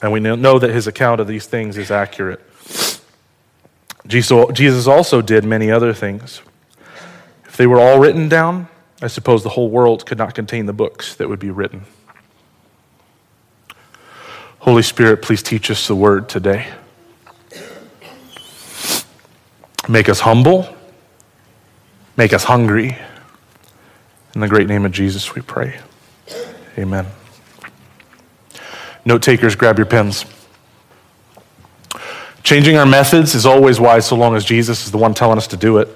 And 0.00 0.12
we 0.12 0.18
know 0.18 0.58
that 0.58 0.70
his 0.70 0.86
account 0.86 1.20
of 1.20 1.26
these 1.26 1.44
things 1.44 1.76
is 1.76 1.90
accurate. 1.90 2.40
Jesus 4.06 4.86
also 4.86 5.20
did 5.20 5.44
many 5.44 5.70
other 5.70 5.92
things. 5.92 6.40
If 7.44 7.58
they 7.58 7.66
were 7.66 7.80
all 7.80 7.98
written 7.98 8.30
down, 8.30 8.68
I 9.02 9.08
suppose 9.08 9.42
the 9.42 9.50
whole 9.50 9.68
world 9.68 10.06
could 10.06 10.16
not 10.16 10.34
contain 10.34 10.64
the 10.64 10.72
books 10.72 11.16
that 11.16 11.28
would 11.28 11.38
be 11.38 11.50
written. 11.50 11.84
Holy 14.68 14.82
Spirit, 14.82 15.22
please 15.22 15.42
teach 15.42 15.70
us 15.70 15.88
the 15.88 15.96
word 15.96 16.28
today. 16.28 16.66
Make 19.88 20.10
us 20.10 20.20
humble, 20.20 20.68
make 22.18 22.34
us 22.34 22.44
hungry. 22.44 22.98
In 24.34 24.42
the 24.42 24.46
great 24.46 24.68
name 24.68 24.84
of 24.84 24.92
Jesus, 24.92 25.34
we 25.34 25.40
pray. 25.40 25.80
Amen. 26.76 27.06
Note 29.06 29.22
takers, 29.22 29.56
grab 29.56 29.78
your 29.78 29.86
pens. 29.86 30.26
Changing 32.42 32.76
our 32.76 32.84
methods 32.84 33.34
is 33.34 33.46
always 33.46 33.80
wise 33.80 34.04
so 34.04 34.16
long 34.16 34.36
as 34.36 34.44
Jesus 34.44 34.84
is 34.84 34.92
the 34.92 34.98
one 34.98 35.14
telling 35.14 35.38
us 35.38 35.46
to 35.46 35.56
do 35.56 35.78
it. 35.78 35.88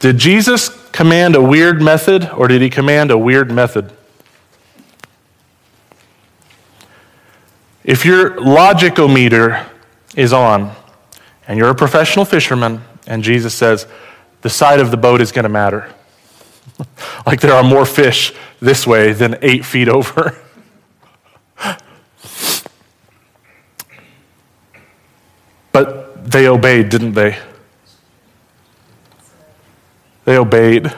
Did 0.00 0.16
Jesus 0.16 0.70
command 0.92 1.36
a 1.36 1.42
weird 1.42 1.82
method 1.82 2.30
or 2.30 2.48
did 2.48 2.62
he 2.62 2.70
command 2.70 3.10
a 3.10 3.18
weird 3.18 3.52
method? 3.52 3.92
If 7.84 8.04
your 8.06 8.30
logicometer 8.36 9.68
is 10.16 10.32
on 10.32 10.74
and 11.46 11.58
you're 11.58 11.68
a 11.68 11.74
professional 11.74 12.24
fisherman 12.24 12.82
and 13.06 13.22
Jesus 13.22 13.54
says 13.54 13.86
the 14.40 14.48
side 14.48 14.80
of 14.80 14.90
the 14.90 14.96
boat 14.96 15.20
is 15.20 15.30
going 15.32 15.42
to 15.42 15.50
matter, 15.50 15.92
like 17.26 17.42
there 17.42 17.52
are 17.52 17.62
more 17.62 17.84
fish 17.84 18.32
this 18.58 18.86
way 18.86 19.12
than 19.12 19.36
eight 19.42 19.66
feet 19.66 19.88
over. 19.88 20.34
but 25.72 26.30
they 26.30 26.48
obeyed, 26.48 26.88
didn't 26.88 27.12
they? 27.12 27.36
They 30.24 30.38
obeyed. 30.38 30.90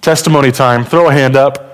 Testimony 0.00 0.50
time. 0.50 0.86
Throw 0.86 1.10
a 1.10 1.12
hand 1.12 1.36
up 1.36 1.67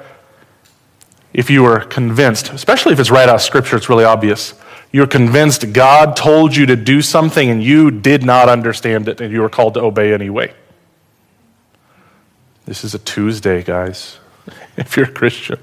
if 1.34 1.50
you 1.50 1.64
are 1.64 1.80
convinced, 1.80 2.50
especially 2.50 2.92
if 2.92 3.00
it's 3.00 3.10
right 3.10 3.28
out 3.28 3.34
of 3.34 3.42
Scripture, 3.42 3.76
it's 3.76 3.88
really 3.88 4.04
obvious. 4.04 4.54
You're 4.92 5.08
convinced 5.08 5.72
God 5.72 6.14
told 6.14 6.54
you 6.54 6.66
to 6.66 6.76
do 6.76 7.02
something 7.02 7.50
and 7.50 7.62
you 7.62 7.90
did 7.90 8.22
not 8.22 8.48
understand 8.48 9.08
it 9.08 9.20
and 9.20 9.32
you 9.32 9.42
were 9.42 9.48
called 9.48 9.74
to 9.74 9.80
obey 9.80 10.14
anyway. 10.14 10.54
This 12.64 12.84
is 12.84 12.94
a 12.94 13.00
Tuesday, 13.00 13.64
guys, 13.64 14.18
if 14.76 14.96
you're 14.96 15.06
a 15.06 15.12
Christian. 15.12 15.58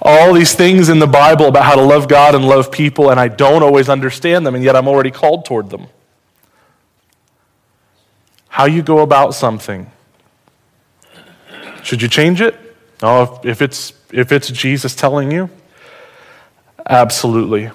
All 0.00 0.32
these 0.32 0.54
things 0.54 0.88
in 0.88 1.00
the 1.00 1.08
Bible 1.08 1.46
about 1.46 1.64
how 1.64 1.74
to 1.74 1.82
love 1.82 2.08
God 2.08 2.34
and 2.34 2.44
love 2.46 2.70
people, 2.72 3.10
and 3.10 3.20
I 3.20 3.28
don't 3.28 3.62
always 3.62 3.90
understand 3.90 4.46
them, 4.46 4.54
and 4.54 4.64
yet 4.64 4.76
I'm 4.76 4.88
already 4.88 5.10
called 5.10 5.44
toward 5.44 5.68
them. 5.68 5.88
How 8.48 8.64
you 8.64 8.82
go 8.82 9.00
about 9.00 9.34
something. 9.34 9.90
Should 11.82 12.00
you 12.00 12.08
change 12.08 12.40
it? 12.40 12.67
No, 13.02 13.40
if, 13.44 13.62
it's 13.62 13.92
if 14.12 14.32
it's 14.32 14.48
Jesus 14.48 14.94
telling 14.94 15.30
you? 15.30 15.50
Absolutely. 16.86 17.70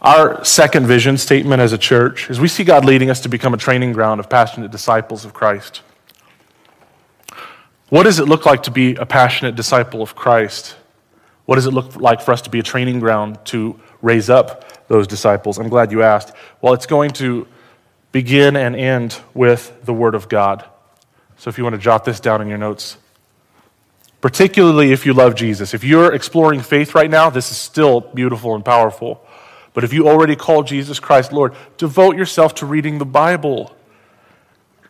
Our 0.00 0.44
second 0.44 0.86
vision 0.86 1.16
statement 1.16 1.62
as 1.62 1.72
a 1.72 1.78
church 1.78 2.28
is 2.28 2.40
we 2.40 2.48
see 2.48 2.64
God 2.64 2.84
leading 2.84 3.10
us 3.10 3.20
to 3.20 3.28
become 3.28 3.54
a 3.54 3.56
training 3.56 3.92
ground 3.92 4.20
of 4.20 4.28
passionate 4.28 4.70
disciples 4.70 5.24
of 5.24 5.32
Christ. 5.32 5.82
What 7.88 8.02
does 8.02 8.18
it 8.18 8.26
look 8.26 8.44
like 8.44 8.64
to 8.64 8.70
be 8.70 8.96
a 8.96 9.06
passionate 9.06 9.54
disciple 9.54 10.02
of 10.02 10.14
Christ? 10.14 10.76
What 11.46 11.56
does 11.56 11.66
it 11.66 11.72
look 11.72 11.96
like 11.96 12.20
for 12.20 12.32
us 12.32 12.42
to 12.42 12.50
be 12.50 12.58
a 12.58 12.62
training 12.62 12.98
ground 13.00 13.38
to 13.46 13.78
raise 14.02 14.28
up 14.28 14.88
those 14.88 15.06
disciples? 15.06 15.58
I'm 15.58 15.68
glad 15.68 15.92
you 15.92 16.02
asked. 16.02 16.32
Well, 16.60 16.72
it's 16.72 16.86
going 16.86 17.12
to 17.12 17.46
begin 18.10 18.56
and 18.56 18.74
end 18.74 19.20
with 19.32 19.84
the 19.84 19.92
Word 19.92 20.14
of 20.14 20.28
God. 20.28 20.64
So 21.36 21.50
if 21.50 21.58
you 21.58 21.64
want 21.64 21.74
to 21.74 21.80
jot 21.80 22.04
this 22.04 22.20
down 22.20 22.42
in 22.42 22.48
your 22.48 22.58
notes, 22.58 22.96
particularly 24.24 24.90
if 24.90 25.04
you 25.04 25.12
love 25.12 25.34
Jesus. 25.34 25.74
If 25.74 25.84
you're 25.84 26.14
exploring 26.14 26.60
faith 26.60 26.94
right 26.94 27.10
now, 27.10 27.28
this 27.28 27.50
is 27.50 27.58
still 27.58 28.00
beautiful 28.00 28.54
and 28.54 28.64
powerful. 28.64 29.22
But 29.74 29.84
if 29.84 29.92
you 29.92 30.08
already 30.08 30.34
call 30.34 30.62
Jesus 30.62 30.98
Christ 30.98 31.30
Lord, 31.30 31.52
devote 31.76 32.16
yourself 32.16 32.54
to 32.54 32.64
reading 32.64 32.96
the 32.96 33.04
Bible. 33.04 33.76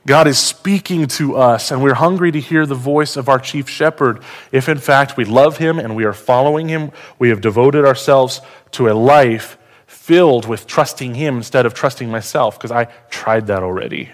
God 0.06 0.28
is 0.28 0.38
speaking 0.38 1.08
to 1.18 1.34
us, 1.34 1.72
and 1.72 1.82
we're 1.82 1.94
hungry 1.94 2.30
to 2.30 2.38
hear 2.38 2.64
the 2.64 2.76
voice 2.76 3.16
of 3.16 3.28
our 3.28 3.40
chief 3.40 3.68
shepherd. 3.68 4.22
If 4.52 4.68
in 4.68 4.78
fact 4.78 5.16
we 5.16 5.24
love 5.24 5.58
him 5.58 5.80
and 5.80 5.96
we 5.96 6.04
are 6.04 6.12
following 6.12 6.68
him, 6.68 6.92
we 7.18 7.30
have 7.30 7.40
devoted 7.40 7.84
ourselves 7.84 8.40
to 8.70 8.88
a 8.88 8.94
life 8.94 9.58
filled 9.88 10.46
with 10.46 10.68
trusting 10.68 11.16
him 11.16 11.38
instead 11.38 11.66
of 11.66 11.74
trusting 11.74 12.08
myself, 12.08 12.56
because 12.56 12.70
I 12.70 12.84
tried 13.10 13.48
that 13.48 13.64
already. 13.64 14.10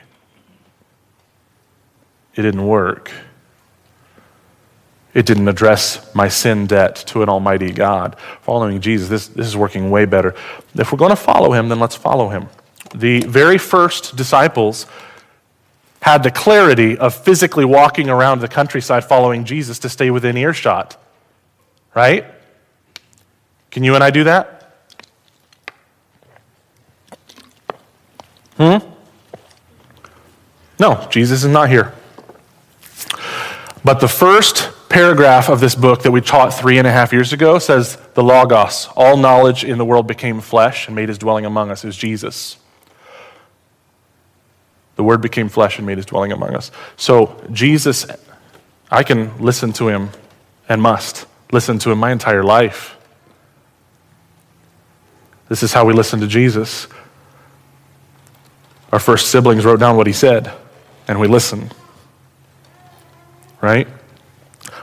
It 2.37 2.41
didn't 2.41 2.67
work. 2.67 3.13
It 5.13 5.27
didn't 5.27 5.49
address 5.49 6.15
my 6.15 6.29
sin 6.29 6.67
debt 6.67 6.97
to 7.09 7.23
an 7.23 7.29
almighty 7.29 7.73
God. 7.73 8.17
Following 8.43 8.81
Jesus, 8.81 9.09
this, 9.09 9.29
this 9.29 9.47
is 9.47 9.57
working 9.57 9.91
way 9.91 10.05
better. 10.05 10.35
If 10.75 10.93
we're 10.93 10.99
going 10.99 11.11
to 11.11 11.17
follow 11.17 11.53
him, 11.53 11.69
then 11.69 11.81
let's 11.81 11.97
follow 11.97 12.29
him. 12.29 12.49
The 12.95 13.21
very 13.21 13.59
first 13.59 14.17
disciples 14.17 14.87
had 16.03 16.23
the 16.23 16.31
clarity 16.31 16.97
of 16.97 17.15
physically 17.15 17.65
walking 17.65 18.09
around 18.09 18.41
the 18.41 18.49
countryside 18.49 19.05
following 19.05 19.45
Jesus 19.45 19.79
to 19.81 19.89
stay 19.89 20.11
within 20.11 20.37
earshot. 20.37 20.97
Right? 21.95 22.25
Can 23.71 23.85
you 23.85 23.95
and 23.95 24.05
I 24.05 24.11
do 24.11 24.25
that? 24.25 24.57
Hmm? 28.57 28.79
No, 30.79 31.07
Jesus 31.11 31.45
is 31.45 31.51
not 31.51 31.69
here. 31.69 31.95
But 33.85 34.01
the 34.01 34.09
first 34.09 34.71
paragraph 34.91 35.49
of 35.49 35.61
this 35.61 35.75
book 35.75 36.03
that 36.03 36.11
we 36.11 36.21
taught 36.21 36.53
three 36.53 36.77
and 36.77 36.87
a 36.87 36.91
half 36.91 37.13
years 37.13 37.33
ago 37.33 37.59
says 37.59 37.97
the 38.15 38.23
Logos, 38.23 38.89
all 38.97 39.17
knowledge 39.17 39.65
in 39.65 39.79
the 39.79 39.85
world 39.85 40.07
became 40.07 40.41
flesh 40.41 40.87
and 40.87 40.97
made 40.97 41.09
his 41.09 41.17
dwelling 41.17 41.47
among 41.47 41.71
us, 41.71 41.85
is 41.85 41.97
Jesus. 41.97 42.59
The 44.97 45.05
Word 45.05 45.23
became 45.23 45.49
flesh 45.49 45.79
and 45.79 45.87
made 45.87 45.97
his 45.97 46.07
dwelling 46.07 46.33
among 46.33 46.55
us. 46.55 46.71
So 46.97 47.43
Jesus 47.53 48.05
I 48.91 49.05
can 49.05 49.39
listen 49.39 49.73
to 49.75 49.89
him 49.89 50.11
and 50.69 50.83
must 50.83 51.27
listen 51.53 51.79
to 51.81 51.93
him 51.93 51.99
my 51.99 52.11
entire 52.11 52.43
life. 52.43 52.97
This 55.49 55.63
is 55.63 55.73
how 55.73 55.85
we 55.85 55.93
listen 55.93 56.21
to 56.21 56.27
Jesus. 56.27 56.89
Our 58.93 58.99
first 58.99 59.31
siblings 59.31 59.65
wrote 59.65 59.79
down 59.79 59.97
what 59.97 60.09
he 60.09 60.13
said, 60.13 60.53
and 61.07 61.21
we 61.21 61.29
listen. 61.29 61.71
Right? 63.61 63.87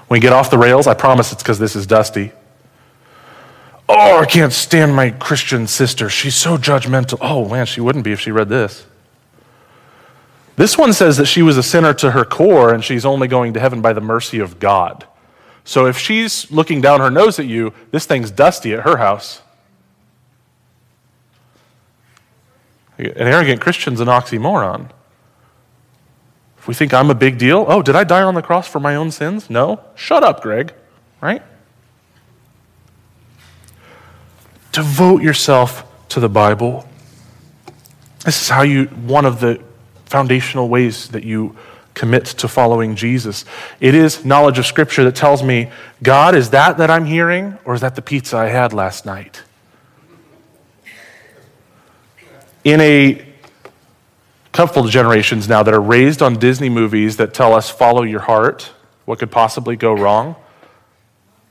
When 0.08 0.18
we 0.18 0.22
get 0.22 0.34
off 0.34 0.50
the 0.50 0.58
rails, 0.58 0.88
I 0.88 0.94
promise 0.94 1.32
it's 1.32 1.44
because 1.44 1.60
this 1.60 1.76
is 1.76 1.86
dusty. 1.86 2.32
Oh, 3.90 4.20
I 4.20 4.26
can't 4.26 4.54
stand 4.54 4.96
my 4.96 5.12
Christian 5.12 5.68
sister. 5.68 6.10
She's 6.10 6.36
so 6.36 6.58
judgmental. 6.58 7.18
Oh, 7.22 7.48
man, 7.48 7.66
she 7.66 7.82
wouldn't 7.82 8.04
be 8.04 8.12
if 8.12 8.20
she 8.20 8.32
read 8.32 8.50
this. 8.50 8.86
This 10.58 10.78
one 10.78 10.92
says 10.92 11.18
that 11.18 11.28
she 11.28 11.42
was 11.42 11.58
a 11.58 11.64
sinner 11.64 11.94
to 11.96 12.12
her 12.12 12.26
core 12.26 12.74
and 12.74 12.84
she's 12.84 13.06
only 13.06 13.28
going 13.28 13.54
to 13.54 13.60
heaven 13.60 13.82
by 13.82 13.94
the 13.94 14.02
mercy 14.02 14.40
of 14.40 14.60
God. 14.60 15.06
So 15.64 15.86
if 15.86 15.98
she's 15.98 16.50
looking 16.50 16.82
down 16.82 17.00
her 17.00 17.12
nose 17.12 17.40
at 17.40 17.46
you, 17.46 17.74
this 17.92 18.06
thing's 18.06 18.32
dusty 18.32 18.74
at 18.74 18.82
her 18.82 18.98
house. 18.98 19.42
An 22.98 23.14
arrogant 23.16 23.62
Christian's 23.62 24.00
an 24.00 24.08
oxymoron. 24.08 24.90
We 26.67 26.74
think 26.74 26.93
I'm 26.93 27.09
a 27.09 27.15
big 27.15 27.38
deal, 27.38 27.65
oh, 27.67 27.81
did 27.81 27.95
I 27.95 28.03
die 28.03 28.21
on 28.21 28.36
the 28.36 28.41
cross 28.41 28.67
for 28.67 28.79
my 28.79 28.95
own 28.95 29.09
sins? 29.09 29.50
No. 29.50 29.79
Shut 29.95 30.24
up, 30.24 30.41
Greg. 30.41 30.74
Right? 31.21 31.41
Devote 34.74 35.24
yourself 35.24 35.86
to 36.09 36.19
the 36.19 36.29
Bible. 36.29 36.88
This 38.25 38.41
is 38.41 38.50
how 38.50 38.63
you, 38.63 38.86
one 38.86 39.25
of 39.25 39.39
the 39.39 39.62
foundational 40.05 40.67
ways 40.67 41.07
that 41.09 41.24
you 41.24 41.55
commit 41.93 42.25
to 42.25 42.47
following 42.47 42.95
Jesus. 42.95 43.45
It 43.79 43.95
is 43.95 44.24
knowledge 44.24 44.59
of 44.59 44.65
Scripture 44.65 45.03
that 45.05 45.15
tells 45.15 45.41
me, 45.41 45.71
God, 46.03 46.36
is 46.36 46.51
that 46.51 46.77
that 46.77 46.91
I'm 46.91 47.05
hearing, 47.05 47.57
or 47.65 47.74
is 47.74 47.81
that 47.81 47.95
the 47.95 48.01
pizza 48.01 48.38
I 48.38 48.50
had 48.50 48.71
last 48.74 49.05
night? 49.05 49.41
In 52.63 52.81
a 52.81 53.26
couple 54.58 54.84
of 54.84 54.90
generations 54.90 55.48
now 55.48 55.62
that 55.62 55.72
are 55.72 55.80
raised 55.80 56.20
on 56.20 56.34
Disney 56.34 56.68
movies 56.68 57.18
that 57.18 57.32
tell 57.32 57.54
us, 57.54 57.70
follow 57.70 58.02
your 58.02 58.22
heart, 58.22 58.72
what 59.06 59.20
could 59.20 59.30
possibly 59.30 59.76
go 59.76 59.94
wrong? 59.94 60.36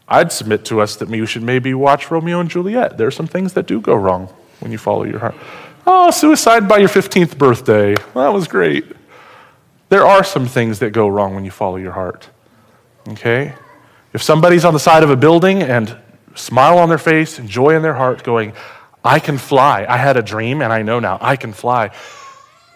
I'd 0.09 0.33
submit 0.33 0.65
to 0.65 0.81
us 0.81 0.97
that 0.97 1.09
we 1.09 1.25
should 1.25 1.45
maybe 1.45 1.73
watch 1.73 2.11
Romeo 2.11 2.41
and 2.41 2.51
Juliet. 2.51 2.99
There 2.99 3.07
are 3.07 3.13
some 3.13 3.29
things 3.29 3.53
that 3.53 3.69
do 3.69 3.81
go 3.81 3.95
wrong 3.95 4.35
when 4.59 4.73
you 4.73 4.79
follow 4.79 5.05
your 5.05 5.21
heart. 5.21 5.37
Oh, 5.87 6.11
suicide 6.11 6.67
by 6.69 6.79
your 6.79 6.89
15th 6.89 7.39
birthday. 7.39 7.95
That 8.15 8.33
was 8.33 8.49
great. 8.49 8.85
There 9.89 10.05
are 10.05 10.25
some 10.25 10.49
things 10.49 10.81
that 10.81 10.91
go 10.91 11.07
wrong 11.07 11.37
when 11.37 11.45
you 11.45 11.53
follow 11.53 11.77
your 11.77 11.93
heart. 11.93 12.29
Okay? 13.11 13.55
If 14.15 14.21
somebody's 14.21 14.65
on 14.65 14.75
the 14.75 14.81
side 14.81 15.05
of 15.05 15.11
a 15.11 15.17
building 15.17 15.63
and 15.63 15.97
smile 16.35 16.79
on 16.79 16.89
their 16.89 16.99
face 16.99 17.39
and 17.39 17.49
joy 17.49 17.77
in 17.77 17.83
their 17.83 17.95
heart, 17.95 18.25
going, 18.25 18.53
I 19.05 19.21
can 19.21 19.39
fly. 19.39 19.87
I 19.89 19.97
had 19.97 20.17
a 20.17 20.23
dream 20.23 20.61
and 20.61 20.73
I 20.73 20.83
know 20.83 20.99
now 20.99 21.19
I 21.21 21.37
can 21.37 21.53
fly. 21.53 21.93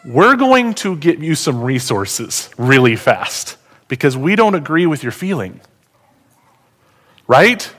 We're 0.04 0.36
going 0.36 0.74
to 0.74 0.96
get 0.96 1.18
you 1.18 1.34
some 1.34 1.62
resources 1.62 2.50
really 2.56 2.96
fast 2.96 3.56
because 3.88 4.16
we 4.16 4.36
don't 4.36 4.54
agree 4.54 4.86
with 4.86 5.02
your 5.02 5.12
feeling. 5.12 5.60
Right? 7.26 7.72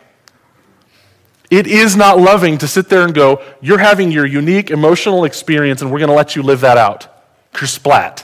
It 1.50 1.68
is 1.68 1.96
not 1.96 2.20
loving 2.20 2.58
to 2.60 2.68
sit 2.68 2.90
there 2.90 3.04
and 3.04 3.14
go, 3.14 3.44
You're 3.60 3.80
having 3.80 4.12
your 4.12 4.26
unique 4.26 4.72
emotional 4.72 5.26
experience, 5.26 5.82
and 5.82 5.92
we're 5.92 6.00
going 6.00 6.10
to 6.10 6.16
let 6.16 6.36
you 6.36 6.44
live 6.44 6.62
that 6.62 6.78
out. 6.78 7.08
Kersplat. 7.54 8.24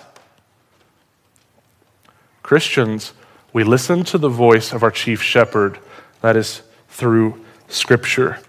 Christians, 2.42 3.14
we 3.52 3.66
listen 3.66 4.06
to 4.06 4.18
the 4.18 4.30
voice 4.30 4.72
of 4.72 4.84
our 4.84 4.92
chief 4.92 5.22
shepherd, 5.22 5.80
that 6.22 6.38
is 6.38 6.62
through 6.88 7.44
Scripture. 7.68 8.40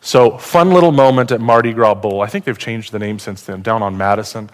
So, 0.00 0.38
fun 0.38 0.70
little 0.70 0.92
moment 0.92 1.32
at 1.32 1.40
Mardi 1.40 1.72
Gras 1.72 1.94
Bowl. 1.94 2.20
I 2.22 2.26
think 2.26 2.44
they've 2.44 2.56
changed 2.56 2.92
the 2.92 2.98
name 2.98 3.18
since 3.18 3.42
then, 3.42 3.62
down 3.62 3.82
on 3.82 3.96
Madison. 3.96 4.50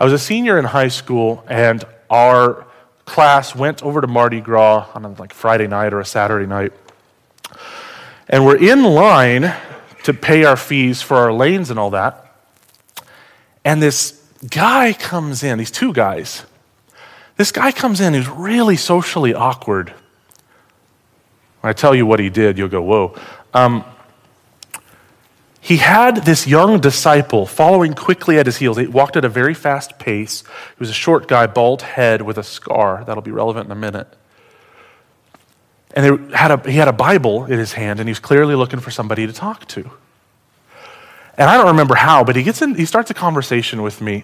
I 0.00 0.04
was 0.04 0.12
a 0.12 0.18
senior 0.18 0.58
in 0.58 0.64
high 0.64 0.88
school, 0.88 1.44
and 1.48 1.84
our 2.10 2.66
class 3.04 3.54
went 3.54 3.82
over 3.82 4.00
to 4.00 4.06
Mardi 4.06 4.40
Gras 4.40 4.88
on 4.94 5.04
a 5.04 5.08
like 5.10 5.32
Friday 5.32 5.68
night 5.68 5.92
or 5.92 6.00
a 6.00 6.04
Saturday 6.04 6.46
night. 6.46 6.72
And 8.28 8.44
we're 8.44 8.56
in 8.56 8.82
line 8.82 9.54
to 10.02 10.12
pay 10.12 10.44
our 10.44 10.56
fees 10.56 11.02
for 11.02 11.16
our 11.16 11.32
lanes 11.32 11.70
and 11.70 11.78
all 11.78 11.90
that. 11.90 12.32
And 13.64 13.80
this 13.80 14.22
guy 14.50 14.92
comes 14.92 15.42
in, 15.42 15.58
these 15.58 15.70
two 15.70 15.92
guys. 15.92 16.44
This 17.36 17.52
guy 17.52 17.72
comes 17.72 18.00
in 18.00 18.14
who's 18.14 18.28
really 18.28 18.76
socially 18.76 19.34
awkward. 19.34 19.90
When 21.60 21.70
I 21.70 21.72
tell 21.72 21.94
you 21.94 22.06
what 22.06 22.20
he 22.20 22.30
did, 22.30 22.58
you'll 22.58 22.68
go, 22.68 22.82
whoa. 22.82 23.18
Um, 23.52 23.84
he 25.66 25.78
had 25.78 26.18
this 26.18 26.46
young 26.46 26.78
disciple 26.78 27.44
following 27.44 27.92
quickly 27.94 28.38
at 28.38 28.46
his 28.46 28.58
heels. 28.58 28.76
He 28.76 28.86
walked 28.86 29.16
at 29.16 29.24
a 29.24 29.28
very 29.28 29.52
fast 29.52 29.98
pace. 29.98 30.42
He 30.42 30.78
was 30.78 30.90
a 30.90 30.92
short 30.92 31.26
guy, 31.26 31.48
bald 31.48 31.82
head 31.82 32.22
with 32.22 32.38
a 32.38 32.44
scar. 32.44 33.02
That'll 33.04 33.20
be 33.20 33.32
relevant 33.32 33.66
in 33.66 33.72
a 33.72 33.74
minute. 33.74 34.06
And 35.92 36.32
had 36.32 36.52
a, 36.52 36.70
he 36.70 36.76
had 36.76 36.86
a 36.86 36.92
Bible 36.92 37.46
in 37.46 37.58
his 37.58 37.72
hand, 37.72 37.98
and 37.98 38.08
he 38.08 38.12
was 38.12 38.20
clearly 38.20 38.54
looking 38.54 38.78
for 38.78 38.92
somebody 38.92 39.26
to 39.26 39.32
talk 39.32 39.66
to. 39.70 39.90
And 41.36 41.50
I 41.50 41.56
don't 41.56 41.66
remember 41.66 41.96
how, 41.96 42.22
but 42.22 42.36
he 42.36 42.44
gets 42.44 42.62
in, 42.62 42.76
he 42.76 42.84
starts 42.84 43.10
a 43.10 43.14
conversation 43.14 43.82
with 43.82 44.00
me 44.00 44.22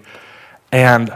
and 0.70 1.12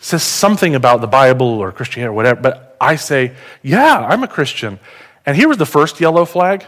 says 0.00 0.22
something 0.22 0.74
about 0.74 1.00
the 1.00 1.06
Bible 1.06 1.46
or 1.46 1.72
Christianity 1.72 2.10
or 2.10 2.12
whatever. 2.12 2.42
But 2.42 2.76
I 2.78 2.96
say, 2.96 3.32
Yeah, 3.62 4.06
I'm 4.06 4.22
a 4.22 4.28
Christian. 4.28 4.78
And 5.24 5.34
here 5.34 5.48
was 5.48 5.56
the 5.56 5.64
first 5.64 5.98
yellow 5.98 6.26
flag. 6.26 6.66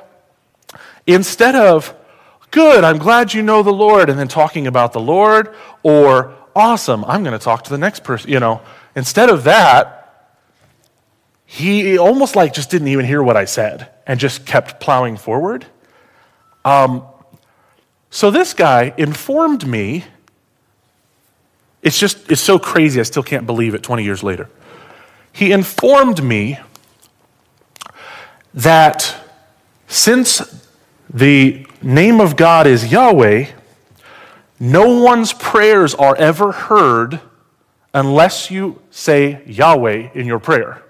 Instead 1.06 1.54
of, 1.54 1.94
Good, 2.54 2.84
I'm 2.84 2.98
glad 2.98 3.34
you 3.34 3.42
know 3.42 3.64
the 3.64 3.72
Lord, 3.72 4.08
and 4.08 4.16
then 4.16 4.28
talking 4.28 4.68
about 4.68 4.92
the 4.92 5.00
Lord, 5.00 5.52
or 5.82 6.34
Awesome, 6.56 7.04
I'm 7.06 7.24
going 7.24 7.36
to 7.36 7.44
talk 7.44 7.64
to 7.64 7.70
the 7.70 7.78
next 7.78 8.04
person, 8.04 8.30
you 8.30 8.38
know, 8.38 8.60
instead 8.94 9.28
of 9.28 9.44
that, 9.44 10.30
he 11.46 11.98
almost 11.98 12.36
like 12.36 12.52
just 12.54 12.70
didn't 12.70 12.88
even 12.88 13.04
hear 13.04 13.22
what 13.22 13.36
I 13.36 13.44
said 13.44 13.90
and 14.06 14.20
just 14.20 14.46
kept 14.46 14.80
plowing 14.80 15.16
forward. 15.16 15.66
Um, 16.64 17.04
so 18.10 18.30
this 18.30 18.54
guy 18.54 18.94
informed 18.96 19.66
me. 19.66 20.04
It's 21.82 21.98
just, 21.98 22.30
it's 22.30 22.40
so 22.40 22.58
crazy, 22.58 23.00
I 23.00 23.02
still 23.02 23.24
can't 23.24 23.46
believe 23.46 23.74
it 23.74 23.82
20 23.82 24.04
years 24.04 24.22
later. 24.22 24.48
He 25.32 25.50
informed 25.50 26.22
me 26.22 26.60
that 28.54 29.16
since 29.88 30.63
the 31.14 31.64
name 31.80 32.20
of 32.20 32.34
God 32.34 32.66
is 32.66 32.90
Yahweh, 32.90 33.46
no 34.58 35.00
one's 35.00 35.32
prayers 35.32 35.94
are 35.94 36.16
ever 36.16 36.50
heard 36.50 37.20
unless 37.94 38.50
you 38.50 38.82
say 38.90 39.40
Yahweh 39.46 40.10
in 40.14 40.26
your 40.26 40.40
prayer. 40.40 40.82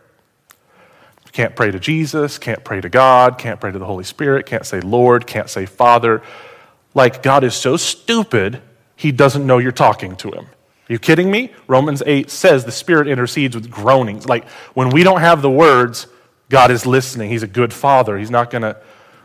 You 1.27 1.33
Can't 1.33 1.55
pray 1.55 1.71
to 1.71 1.79
Jesus, 1.79 2.39
can't 2.39 2.65
pray 2.65 2.81
to 2.81 2.89
God, 2.89 3.37
can't 3.37 3.61
pray 3.61 3.71
to 3.71 3.79
the 3.79 3.85
Holy 3.85 4.05
Spirit, 4.05 4.47
can't 4.47 4.65
say 4.65 4.81
Lord, 4.81 5.27
can't 5.27 5.51
say 5.51 5.67
Father. 5.67 6.23
Like 6.95 7.23
God 7.23 7.45
is 7.45 7.55
so 7.55 7.77
stupid, 7.77 8.63
he 8.97 9.13
doesn't 9.13 9.47
know 9.47 9.59
you're 9.59 9.73
talking 9.73 10.17
to 10.17 10.31
him. 10.31 10.45
Are 10.45 10.93
you 10.93 10.99
kidding 10.99 11.31
me? 11.31 11.53
Romans 11.67 12.03
8 12.07 12.31
says 12.31 12.65
the 12.65 12.73
Spirit 12.73 13.09
intercedes 13.09 13.55
with 13.55 13.71
groanings. 13.71 14.27
Like 14.27 14.49
when 14.73 14.89
we 14.89 15.03
don't 15.03 15.21
have 15.21 15.43
the 15.43 15.51
words, 15.51 16.07
God 16.49 16.71
is 16.71 16.87
listening. 16.87 17.29
He's 17.31 17.43
a 17.43 17.49
good 17.49 17.75
father. 17.75 18.17
He's 18.17 18.31
not 18.31 18.51
going 18.51 18.63
to. 18.63 18.79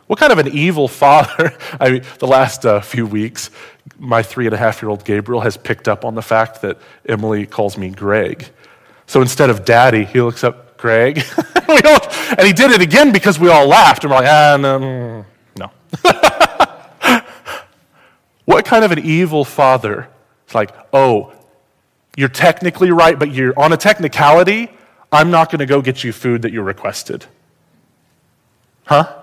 What 0.10 0.17
kind 0.17 0.32
of 0.32 0.39
an 0.39 0.48
evil 0.48 0.88
father? 0.88 1.56
I 1.80 1.91
mean, 1.91 2.04
the 2.17 2.26
last 2.26 2.65
uh, 2.65 2.82
few 2.82 3.06
weeks, 3.06 3.52
my 4.00 4.24
three 4.24 4.48
and 4.48 4.56
a 4.56 4.58
half 4.58 4.82
year 4.82 4.89
old 4.89 5.06
Gabriel 5.06 5.41
has 5.41 5.56
picked 5.56 5.88
up 5.88 6.04
on 6.04 6.15
the 6.15 6.24
fact 6.24 6.63
that 6.63 6.80
Emily 7.08 7.45
calls 7.45 7.78
me 7.78 7.91
Greg. 7.91 8.50
So 9.06 9.22
instead 9.22 9.52
of 9.52 9.65
daddy, 9.65 10.06
he 10.06 10.19
looks 10.19 10.43
up, 10.43 10.80
Greg. 10.80 11.17
and 11.67 12.41
he 12.41 12.54
did 12.54 12.72
it 12.72 12.82
again 12.82 13.12
because 13.12 13.38
we 13.39 13.50
all 13.50 13.67
laughed 13.67 14.04
and 14.04 14.10
we're 14.10 14.17
like, 14.17 14.28
ah, 14.28 14.58
no. 14.60 15.26
no. 15.60 15.72
what 18.45 18.65
kind 18.65 18.84
of 18.84 18.91
an 18.91 19.06
evil 19.06 19.45
father? 19.45 20.10
It's 20.45 20.56
like, 20.56 20.72
oh, 20.91 21.34
you're 22.17 22.30
technically 22.30 22.89
right, 22.89 23.19
but 23.19 23.32
you're 23.32 23.54
on 23.60 23.74
a 23.74 23.78
technicality, 23.78 24.72
I'm 25.12 25.30
not 25.30 25.52
going 25.52 25.60
to 25.60 25.67
go 25.67 25.84
get 25.84 26.04
you 26.04 26.12
food 26.12 26.41
that 26.41 26.52
you 26.52 26.63
requested. 26.63 27.28
Huh? 28.86 29.19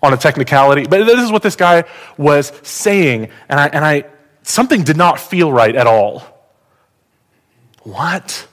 On 0.00 0.12
a 0.12 0.16
technicality. 0.16 0.86
But 0.86 1.04
this 1.06 1.18
is 1.18 1.32
what 1.32 1.42
this 1.42 1.56
guy 1.56 1.84
was 2.16 2.52
saying, 2.62 3.30
and 3.48 3.58
I, 3.58 3.66
and 3.66 3.84
I 3.84 4.04
something 4.42 4.84
did 4.84 4.96
not 4.96 5.18
feel 5.18 5.52
right 5.52 5.74
at 5.74 5.86
all. 5.88 6.22
What? 7.82 8.46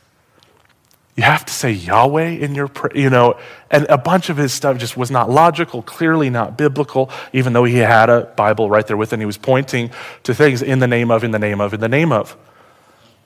You 1.16 1.24
have 1.24 1.46
to 1.46 1.54
say 1.54 1.72
Yahweh 1.72 2.28
in 2.28 2.56
your 2.56 2.68
prayer, 2.68 2.98
you 2.98 3.10
know, 3.10 3.40
and 3.72 3.86
a 3.88 3.98
bunch 3.98 4.30
of 4.30 4.36
his 4.36 4.52
stuff 4.52 4.78
just 4.78 4.98
was 4.98 5.10
not 5.10 5.30
logical, 5.30 5.82
clearly 5.82 6.30
not 6.30 6.58
biblical, 6.58 7.10
even 7.32 7.54
though 7.54 7.64
he 7.64 7.78
had 7.78 8.10
a 8.10 8.26
Bible 8.36 8.70
right 8.70 8.86
there 8.86 8.98
with 8.98 9.14
him. 9.14 9.22
He 9.22 9.26
was 9.26 9.38
pointing 9.38 9.92
to 10.24 10.34
things 10.34 10.62
in 10.62 10.80
the 10.80 10.88
name 10.88 11.12
of, 11.12 11.24
in 11.24 11.32
the 11.32 11.40
name 11.40 11.62
of, 11.62 11.74
in 11.74 11.80
the 11.80 11.88
name 11.88 12.12
of, 12.12 12.36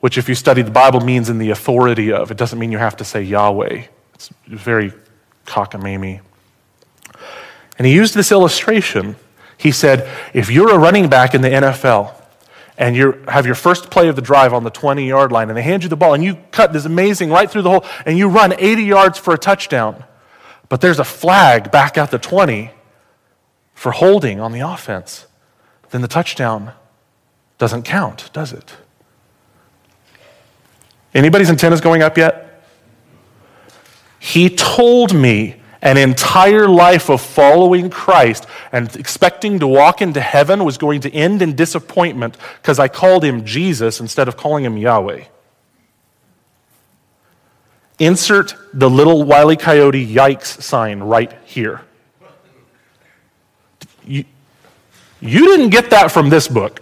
which 0.01 0.19
if 0.19 0.29
you 0.29 0.35
study 0.35 0.61
the 0.61 0.69
Bible 0.69 0.99
means 0.99 1.29
in 1.29 1.39
the 1.39 1.49
authority 1.49 2.11
of. 2.11 2.29
It 2.29 2.37
doesn't 2.37 2.59
mean 2.59 2.71
you 2.71 2.77
have 2.77 2.97
to 2.97 3.03
say 3.03 3.23
Yahweh. 3.23 3.85
It's 4.13 4.29
very 4.45 4.93
cockamamie. 5.47 6.21
And 7.79 7.87
he 7.87 7.93
used 7.93 8.13
this 8.13 8.31
illustration. 8.31 9.15
He 9.57 9.71
said, 9.71 10.07
if 10.33 10.51
you're 10.51 10.69
a 10.69 10.77
running 10.77 11.09
back 11.09 11.33
in 11.33 11.41
the 11.41 11.49
NFL 11.49 12.13
and 12.77 12.95
you 12.95 13.23
have 13.27 13.45
your 13.45 13.55
first 13.55 13.89
play 13.89 14.09
of 14.09 14.15
the 14.15 14.21
drive 14.21 14.53
on 14.53 14.63
the 14.63 14.69
20 14.69 15.07
yard 15.07 15.31
line 15.31 15.49
and 15.49 15.57
they 15.57 15.63
hand 15.63 15.83
you 15.83 15.89
the 15.89 15.95
ball 15.95 16.13
and 16.13 16.23
you 16.23 16.37
cut 16.51 16.73
this 16.73 16.85
amazing 16.85 17.29
right 17.29 17.49
through 17.49 17.63
the 17.63 17.69
hole 17.69 17.85
and 18.05 18.17
you 18.17 18.27
run 18.27 18.53
80 18.57 18.83
yards 18.83 19.17
for 19.17 19.33
a 19.33 19.37
touchdown, 19.37 20.03
but 20.67 20.81
there's 20.81 20.99
a 20.99 21.03
flag 21.05 21.71
back 21.71 21.97
at 21.97 22.11
the 22.11 22.19
20 22.19 22.71
for 23.73 23.93
holding 23.93 24.41
on 24.41 24.51
the 24.51 24.59
offense, 24.59 25.25
then 25.91 26.01
the 26.01 26.07
touchdown 26.07 26.73
doesn't 27.57 27.83
count, 27.83 28.29
does 28.33 28.51
it? 28.51 28.75
Anybody's 31.13 31.49
antennas 31.49 31.79
going 31.79 32.01
up 32.01 32.17
yet? 32.17 32.61
He 34.19 34.49
told 34.49 35.13
me 35.13 35.58
an 35.81 35.97
entire 35.97 36.67
life 36.67 37.09
of 37.09 37.21
following 37.21 37.89
Christ 37.89 38.45
and 38.71 38.93
expecting 38.95 39.59
to 39.59 39.67
walk 39.67 40.01
into 40.01 40.19
heaven 40.19 40.65
was 40.65 40.77
going 40.77 41.01
to 41.01 41.13
end 41.13 41.41
in 41.41 41.55
disappointment 41.55 42.37
because 42.61 42.79
I 42.79 42.87
called 42.87 43.23
him 43.23 43.45
Jesus 43.45 43.99
instead 43.99 44.27
of 44.27 44.35
calling 44.35 44.65
him 44.65 44.77
Yahweh. 44.77 45.25
Insert 47.97 48.55
the 48.73 48.89
little 48.89 49.23
wily 49.23 49.57
coyote 49.57 50.05
yikes 50.05 50.61
sign 50.61 50.99
right 50.99 51.33
here. 51.45 51.81
You, 54.05 54.25
you 55.21 55.45
didn't 55.45 55.69
get 55.69 55.89
that 55.91 56.11
from 56.11 56.29
this 56.29 56.47
book. 56.47 56.81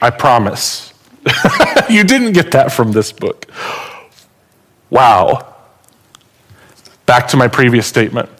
I 0.00 0.10
promise. 0.10 0.92
you 1.88 2.02
didn't 2.02 2.32
get 2.32 2.50
that 2.52 2.72
from 2.72 2.90
this 2.90 3.12
book. 3.12 3.46
Wow. 4.90 5.51
Back 7.12 7.28
to 7.28 7.36
my 7.36 7.46
previous 7.46 7.86
statement. 7.86 8.30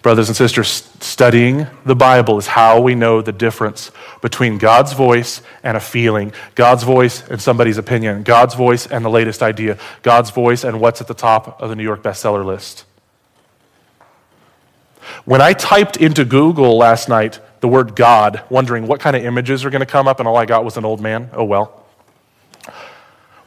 Brothers 0.00 0.30
and 0.30 0.36
sisters, 0.36 0.88
studying 1.00 1.66
the 1.84 1.94
Bible 1.94 2.38
is 2.38 2.46
how 2.46 2.80
we 2.80 2.94
know 2.94 3.20
the 3.20 3.32
difference 3.32 3.90
between 4.22 4.56
God's 4.56 4.94
voice 4.94 5.42
and 5.62 5.76
a 5.76 5.80
feeling, 5.80 6.32
God's 6.54 6.84
voice 6.84 7.22
and 7.28 7.38
somebody's 7.38 7.76
opinion, 7.76 8.22
God's 8.22 8.54
voice 8.54 8.86
and 8.86 9.04
the 9.04 9.10
latest 9.10 9.42
idea, 9.42 9.76
God's 10.00 10.30
voice 10.30 10.64
and 10.64 10.80
what's 10.80 11.02
at 11.02 11.06
the 11.06 11.12
top 11.12 11.60
of 11.60 11.68
the 11.68 11.76
New 11.76 11.82
York 11.82 12.02
bestseller 12.02 12.46
list. 12.46 12.86
When 15.26 15.42
I 15.42 15.52
typed 15.52 15.98
into 15.98 16.24
Google 16.24 16.78
last 16.78 17.10
night 17.10 17.40
the 17.60 17.68
word 17.68 17.94
God, 17.94 18.42
wondering 18.48 18.86
what 18.86 19.00
kind 19.00 19.16
of 19.16 19.22
images 19.22 19.66
are 19.66 19.70
going 19.70 19.80
to 19.80 19.86
come 19.86 20.08
up, 20.08 20.18
and 20.18 20.26
all 20.26 20.38
I 20.38 20.46
got 20.46 20.64
was 20.64 20.78
an 20.78 20.86
old 20.86 21.02
man, 21.02 21.28
oh 21.34 21.44
well. 21.44 21.83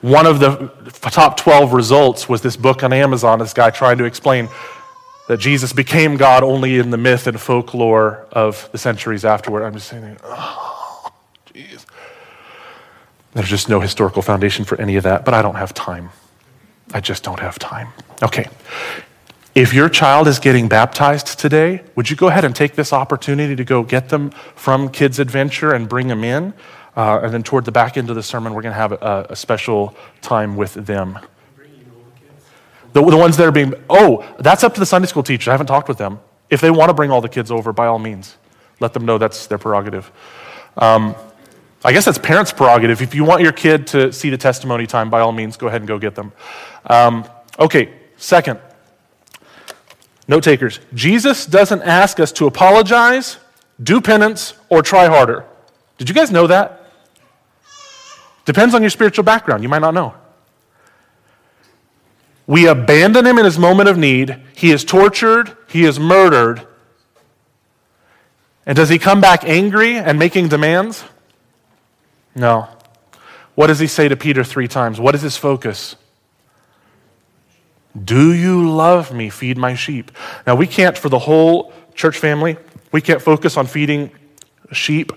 One 0.02 0.28
of 0.28 0.40
the 0.40 0.72
top 0.92 1.38
12 1.38 1.74
results 1.74 2.30
was 2.30 2.42
this 2.42 2.56
book 2.56 2.84
on 2.84 2.94
Amazon, 2.94 3.40
this 3.40 3.54
guy 3.54 3.72
trying 3.72 3.98
to 3.98 4.04
explain 4.06 4.48
that 5.28 5.40
Jesus 5.40 5.74
became 5.74 6.18
God 6.18 6.44
only 6.44 6.78
in 6.78 6.90
the 6.90 6.98
myth 6.98 7.28
and 7.28 7.40
folklore 7.40 8.28
of 8.32 8.70
the 8.72 8.78
centuries 8.78 9.26
afterward. 9.26 9.64
I'm 9.64 9.74
just 9.74 9.90
saying, 9.90 10.18
oh, 10.24 11.12
jeez. 11.54 11.86
There's 13.34 13.50
just 13.50 13.70
no 13.70 13.80
historical 13.80 14.22
foundation 14.22 14.66
for 14.66 14.80
any 14.80 14.96
of 14.96 15.04
that, 15.04 15.26
but 15.26 15.34
I 15.34 15.42
don't 15.42 15.56
have 15.56 15.74
time. 15.74 16.12
I 16.94 17.02
just 17.02 17.24
don't 17.24 17.40
have 17.40 17.60
time. 17.60 17.90
Okay. 18.24 18.48
If 19.54 19.74
your 19.74 19.90
child 19.90 20.28
is 20.28 20.40
getting 20.40 20.68
baptized 20.68 21.40
today, 21.40 21.82
would 21.96 22.10
you 22.10 22.16
go 22.16 22.28
ahead 22.28 22.46
and 22.46 22.56
take 22.56 22.76
this 22.76 22.94
opportunity 22.94 23.56
to 23.56 23.66
go 23.66 23.84
get 23.84 24.10
them 24.10 24.30
from 24.56 24.90
Kids 24.90 25.20
Adventure 25.20 25.74
and 25.74 25.90
bring 25.90 26.08
them 26.08 26.24
in? 26.24 26.54
Uh, 26.98 27.22
and 27.24 27.34
then 27.34 27.44
toward 27.44 27.64
the 27.64 27.72
back 27.72 27.96
end 27.96 28.10
of 28.10 28.16
the 28.16 28.24
sermon, 28.24 28.54
we're 28.54 28.62
going 28.62 28.74
to 28.74 28.78
have 28.78 28.92
a, 28.92 29.28
a, 29.30 29.36
special 29.36 29.96
time 30.22 30.58
with 30.58 30.74
them. 30.74 31.18
The, 32.94 33.06
the 33.06 33.18
ones 33.18 33.38
that 33.38 33.46
are 33.46 33.52
being, 33.52 33.74
oh, 33.90 34.28
that's 34.40 34.64
up 34.64 34.74
to 34.74 34.80
the 34.80 34.86
Sunday 34.86 35.08
school 35.08 35.22
teachers. 35.22 35.48
I 35.48 35.52
haven't 35.52 35.68
talked 35.68 35.88
with 35.88 36.00
them. 36.00 36.20
If 36.50 36.60
they 36.60 36.72
want 36.72 36.90
to 36.90 36.96
bring 36.96 37.12
all 37.12 37.22
the 37.22 37.30
kids 37.30 37.52
over, 37.52 37.72
by 37.72 37.86
all 37.86 38.00
means, 38.00 38.36
let 38.80 38.94
them 38.94 39.06
know 39.06 39.18
that's 39.18 39.46
their 39.48 39.60
prerogative. 39.60 40.12
Um, 40.76 41.16
I 41.86 41.94
guess 41.94 42.06
that's 42.06 42.18
parents' 42.18 42.52
prerogative. 42.52 43.02
If 43.02 43.14
you 43.14 43.24
want 43.24 43.44
your 43.44 43.52
kid 43.52 43.86
to 43.88 44.12
see 44.12 44.32
the 44.32 44.38
testimony 44.38 44.88
time, 44.88 45.12
by 45.12 45.20
all 45.20 45.32
means, 45.32 45.56
go 45.56 45.68
ahead 45.68 45.82
and 45.82 45.88
go 45.88 46.00
get 46.00 46.16
them. 46.16 46.34
Um, 46.88 47.30
okay, 47.60 47.94
second, 48.18 48.60
Note 50.28 50.44
takers, 50.44 50.82
Jesus 50.94 51.46
doesn't 51.46 51.82
ask 51.84 52.20
us 52.20 52.34
to 52.34 52.48
apologize, 52.48 53.38
do 53.82 54.02
penance, 54.02 54.56
or 54.70 54.82
try 54.82 55.08
harder. 55.08 55.46
Did 55.98 56.10
you 56.10 56.16
guys 56.16 56.32
know 56.32 56.48
that? 56.48 56.87
Depends 58.48 58.74
on 58.74 58.82
your 58.82 58.90
spiritual 58.90 59.26
background. 59.26 59.62
You 59.62 59.68
might 59.68 59.82
not 59.82 59.94
know. 59.94 60.14
We 62.48 62.66
abandon 62.66 63.26
him 63.26 63.38
in 63.38 63.44
his 63.44 63.60
moment 63.60 63.90
of 63.90 63.98
need. 63.98 64.42
He 64.56 64.72
is 64.72 64.86
tortured, 64.86 65.56
he 65.68 65.84
is 65.84 66.00
murdered. 66.00 66.66
And 68.66 68.78
does 68.78 68.88
he 68.88 69.00
come 69.00 69.20
back 69.20 69.44
angry 69.44 69.98
and 69.98 70.18
making 70.18 70.48
demands? 70.48 71.04
No. 72.36 72.70
What 73.56 73.68
does 73.68 73.80
he 73.80 73.88
say 73.88 74.08
to 74.08 74.16
Peter 74.16 74.46
three 74.46 74.70
times? 74.70 74.98
What 74.98 75.14
is 75.14 75.22
his 75.22 75.36
focus? 75.36 75.98
Do 78.02 78.32
you 78.34 78.70
love 78.70 79.14
me? 79.14 79.30
Feed 79.30 79.58
my 79.58 79.74
sheep. 79.74 80.10
Now, 80.46 80.56
we 80.56 80.68
can't, 80.68 80.98
for 80.98 81.10
the 81.10 81.20
whole 81.20 81.74
church 81.96 82.18
family, 82.18 82.56
we 82.94 83.02
can't 83.02 83.22
focus 83.22 83.58
on 83.58 83.68
feeding 83.68 84.10
sheep. 84.72 85.12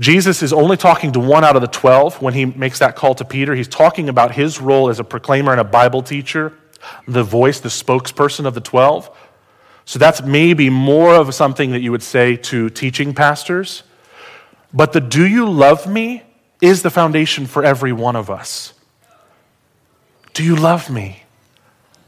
Jesus 0.00 0.42
is 0.42 0.52
only 0.52 0.78
talking 0.78 1.12
to 1.12 1.20
one 1.20 1.44
out 1.44 1.56
of 1.56 1.62
the 1.62 1.68
12 1.68 2.22
when 2.22 2.32
he 2.32 2.46
makes 2.46 2.78
that 2.78 2.96
call 2.96 3.14
to 3.14 3.24
Peter. 3.24 3.54
He's 3.54 3.68
talking 3.68 4.08
about 4.08 4.34
his 4.34 4.58
role 4.58 4.88
as 4.88 4.98
a 4.98 5.04
proclaimer 5.04 5.52
and 5.52 5.60
a 5.60 5.64
Bible 5.64 6.02
teacher, 6.02 6.54
the 7.06 7.22
voice, 7.22 7.60
the 7.60 7.68
spokesperson 7.68 8.46
of 8.46 8.54
the 8.54 8.62
12. 8.62 9.10
So 9.84 9.98
that's 9.98 10.22
maybe 10.22 10.70
more 10.70 11.14
of 11.14 11.34
something 11.34 11.72
that 11.72 11.80
you 11.80 11.92
would 11.92 12.02
say 12.02 12.36
to 12.36 12.70
teaching 12.70 13.12
pastors. 13.12 13.82
But 14.72 14.94
the 14.94 15.00
do 15.00 15.26
you 15.26 15.50
love 15.50 15.86
me 15.86 16.22
is 16.60 16.82
the 16.82 16.90
foundation 16.90 17.46
for 17.46 17.62
every 17.62 17.92
one 17.92 18.16
of 18.16 18.30
us. 18.30 18.72
Do 20.32 20.44
you 20.44 20.56
love 20.56 20.90
me? 20.90 21.24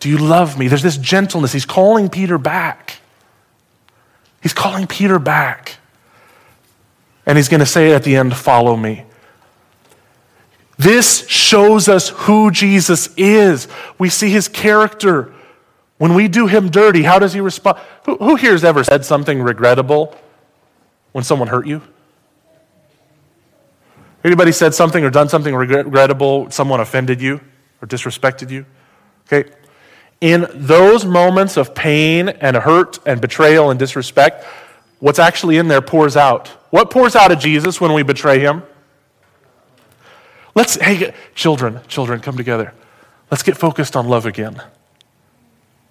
Do 0.01 0.09
you 0.09 0.19
love 0.19 0.59
me? 0.59 0.69
There's 0.69 0.83
this 0.83 0.97
gentleness. 0.97 1.53
He's 1.53 1.67
calling 1.67 2.09
Peter 2.09 2.39
back. 2.39 2.99
He's 4.43 4.53
calling 4.53 4.87
Peter 4.87 5.19
back. 5.19 5.77
And 7.27 7.39
he's 7.39 7.49
going 7.49 7.61
to 7.61 7.67
say 7.67 7.93
at 7.93 8.03
the 8.03 8.17
end, 8.17 8.37
Follow 8.37 8.77
me. 8.77 9.05
This 10.79 11.27
shows 11.29 11.89
us 11.89 12.09
who 12.09 12.51
Jesus 12.51 13.09
is. 13.17 13.69
We 13.99 14.09
see 14.09 14.31
his 14.31 14.49
character. 14.49 15.33
When 15.99 16.15
we 16.15 16.27
do 16.27 16.49
him 16.49 16.71
dirty, 16.71 17.03
how 17.03 17.21
does 17.21 17.33
he 17.33 17.41
respond? 17.41 17.79
Who, 18.05 18.17
who 18.17 18.35
here 18.35 18.53
has 18.53 18.65
ever 18.65 18.83
said 18.83 19.05
something 19.05 19.41
regrettable 19.41 20.17
when 21.13 21.23
someone 21.23 21.47
hurt 21.49 21.67
you? 21.67 21.83
Anybody 24.25 24.51
said 24.51 24.75
something 24.75 25.05
or 25.05 25.11
done 25.11 25.29
something 25.29 25.55
regrettable, 25.55 26.51
someone 26.51 26.81
offended 26.81 27.21
you 27.21 27.41
or 27.81 27.89
disrespected 27.89 28.51
you? 28.51 28.67
Okay, 29.27 29.51
in 30.21 30.47
those 30.55 31.05
moments 31.05 31.57
of 31.57 31.75
pain 31.75 32.29
and 32.29 32.57
hurt 32.57 32.99
and 33.07 33.21
betrayal 33.21 33.71
and 33.71 33.79
disrespect, 33.79 34.45
what's 35.03 35.19
actually 35.19 35.57
in 35.57 35.67
there 35.67 35.83
pours 35.83 36.17
out. 36.17 36.47
What 36.71 36.89
pours 36.89 37.17
out 37.17 37.33
of 37.33 37.41
Jesus 37.41 37.81
when 37.81 37.93
we 37.93 38.05
betray 38.05 38.39
him? 38.39 38.63
Let's, 40.55 40.77
hey, 40.77 41.13
children, 41.35 41.81
children, 41.89 42.21
come 42.21 42.37
together. 42.37 42.73
Let's 43.29 43.43
get 43.43 43.57
focused 43.57 43.97
on 43.97 44.07
love 44.07 44.27
again. 44.27 44.63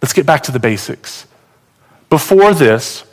Let's 0.02 0.13
get 0.13 0.26
back 0.26 0.43
to 0.43 0.54
the 0.54 0.60
basics. 0.60 1.28
Before 2.10 2.54
this, 2.54 3.04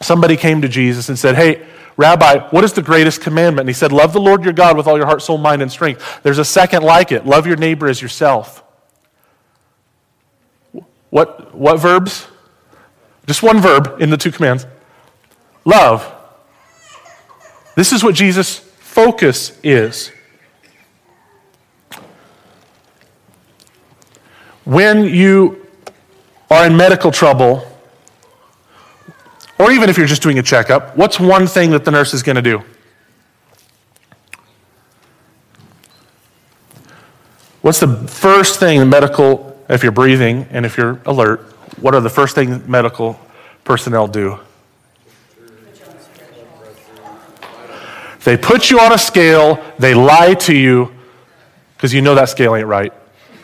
somebody 0.00 0.38
came 0.38 0.62
to 0.62 0.68
Jesus 0.68 1.10
and 1.10 1.18
said, 1.18 1.34
Hey, 1.34 1.66
Rabbi, 1.98 2.48
what 2.48 2.64
is 2.64 2.72
the 2.72 2.82
greatest 2.82 3.20
commandment? 3.20 3.64
And 3.64 3.68
he 3.68 3.74
said, 3.74 3.92
Love 3.92 4.14
the 4.14 4.20
Lord 4.20 4.44
your 4.44 4.54
God 4.54 4.78
with 4.78 4.86
all 4.86 4.96
your 4.96 5.06
heart, 5.06 5.20
soul, 5.20 5.36
mind, 5.36 5.60
and 5.60 5.70
strength. 5.70 6.22
There's 6.22 6.38
a 6.38 6.44
second 6.44 6.84
like 6.84 7.12
it 7.12 7.26
love 7.26 7.46
your 7.46 7.56
neighbor 7.56 7.86
as 7.86 8.00
yourself. 8.00 8.64
What, 11.10 11.54
what 11.54 11.78
verbs? 11.80 12.28
Just 13.26 13.42
one 13.42 13.60
verb 13.60 13.96
in 14.00 14.08
the 14.08 14.16
two 14.16 14.32
commands. 14.32 14.66
Love. 15.64 16.10
This 17.74 17.92
is 17.92 18.04
what 18.04 18.14
Jesus' 18.14 18.58
focus 18.58 19.58
is. 19.62 20.12
When 24.64 25.04
you 25.04 25.66
are 26.50 26.66
in 26.66 26.76
medical 26.76 27.10
trouble, 27.10 27.66
or 29.58 29.72
even 29.72 29.88
if 29.88 29.98
you're 29.98 30.06
just 30.06 30.22
doing 30.22 30.38
a 30.38 30.42
checkup, 30.42 30.96
what's 30.96 31.18
one 31.18 31.46
thing 31.46 31.70
that 31.70 31.84
the 31.84 31.90
nurse 31.90 32.14
is 32.14 32.22
going 32.22 32.36
to 32.36 32.42
do? 32.42 32.62
What's 37.62 37.80
the 37.80 37.96
first 38.08 38.60
thing 38.60 38.78
the 38.78 38.86
medical 38.86 39.58
if 39.68 39.82
you're 39.82 39.92
breathing 39.92 40.46
and 40.50 40.66
if 40.66 40.76
you're 40.76 41.00
alert, 41.06 41.40
what 41.80 41.94
are 41.94 42.00
the 42.00 42.10
first 42.10 42.34
things 42.34 42.66
medical 42.68 43.18
personnel 43.64 44.06
do? 44.06 44.38
They 48.24 48.38
put 48.38 48.70
you 48.70 48.80
on 48.80 48.92
a 48.92 48.98
scale, 48.98 49.62
they 49.78 49.94
lie 49.94 50.34
to 50.34 50.54
you, 50.54 50.90
because 51.76 51.92
you 51.92 52.00
know 52.00 52.14
that 52.14 52.30
scale 52.30 52.56
ain't 52.56 52.66
right. 52.66 52.92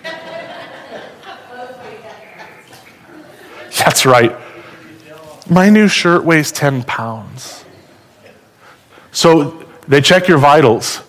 That's 3.79 4.07
right. 4.07 4.35
My 5.49 5.69
new 5.69 5.87
shirt 5.87 6.25
weighs 6.25 6.51
10 6.51 6.85
pounds. 6.85 7.65
So 9.13 9.67
they 9.87 10.01
check 10.01 10.29
your 10.29 10.39
vitals. 10.39 11.03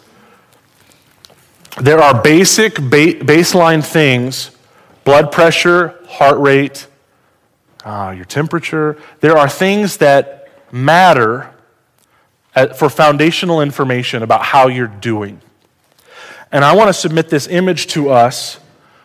There 1.80 2.00
are 2.00 2.22
basic 2.22 2.76
ba- 2.76 3.24
baseline 3.24 3.86
things 3.86 4.52
blood 5.04 5.32
pressure, 5.32 6.00
heart 6.08 6.40
rate, 6.40 6.88
uh, 7.84 8.14
your 8.16 8.26
temperature. 8.26 8.98
There 9.22 9.38
are 9.38 9.50
things 9.50 9.98
that 9.98 10.50
matter 10.72 11.52
for 12.76 12.90
foundational 12.90 13.62
information 13.62 14.24
about 14.24 14.44
how 14.44 14.68
you're 14.68 14.88
doing. 14.88 15.42
And 16.52 16.66
I 16.66 16.76
want 16.76 16.90
to 16.90 16.94
submit 16.94 17.30
this 17.30 17.48
image 17.48 17.88
to 17.88 18.10
us 18.10 18.60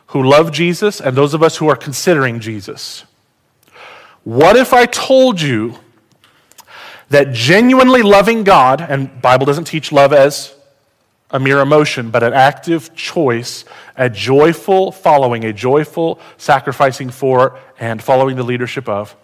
who 0.09 0.23
love 0.23 0.53
Jesus 0.53 1.01
and 1.01 1.17
those 1.17 1.35
of 1.35 1.43
us 1.43 1.57
who 1.57 1.69
are 1.69 1.77
considering 1.77 2.41
Jesus. 2.41 3.05
What 4.25 4.57
if 4.57 4.73
I 4.73 4.87
told 4.87 5.41
you 5.41 5.79
that 7.11 7.33
genuinely 7.33 8.03
loving 8.03 8.43
God, 8.43 8.81
and 8.81 9.23
Bible 9.23 9.47
doesn't 9.47 9.65
teach 9.65 9.93
love 9.93 10.13
as 10.13 10.55
a 11.31 11.39
mere 11.39 11.61
emotion, 11.61 12.11
but 12.11 12.23
an 12.23 12.33
active 12.33 12.95
choice, 12.95 13.65
a 13.97 14.11
joyful 14.11 14.91
following, 14.91 15.45
a 15.45 15.53
joyful 15.53 16.19
sacrificing 16.37 17.11
for 17.11 17.59
and 17.79 18.03
following 18.03 18.37
the 18.37 18.43
leadership 18.43 18.89
of. 18.89 19.15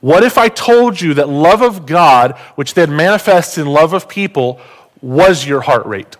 What 0.00 0.22
if 0.22 0.38
I 0.38 0.48
told 0.48 1.00
you 1.00 1.14
that 1.14 1.28
love 1.28 1.62
of 1.62 1.86
God, 1.86 2.36
which 2.54 2.74
then 2.74 2.94
manifests 2.94 3.58
in 3.58 3.66
love 3.66 3.92
of 3.92 4.08
people, 4.08 4.60
was 5.00 5.46
your 5.46 5.60
heart 5.62 5.86
rate? 5.86 6.16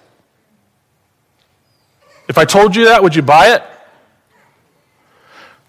If 2.29 2.39
I 2.39 2.45
told 2.45 2.75
you 2.75 2.87
that, 2.87 3.03
would 3.03 3.15
you 3.15 3.23
buy 3.23 3.55
it? 3.55 3.63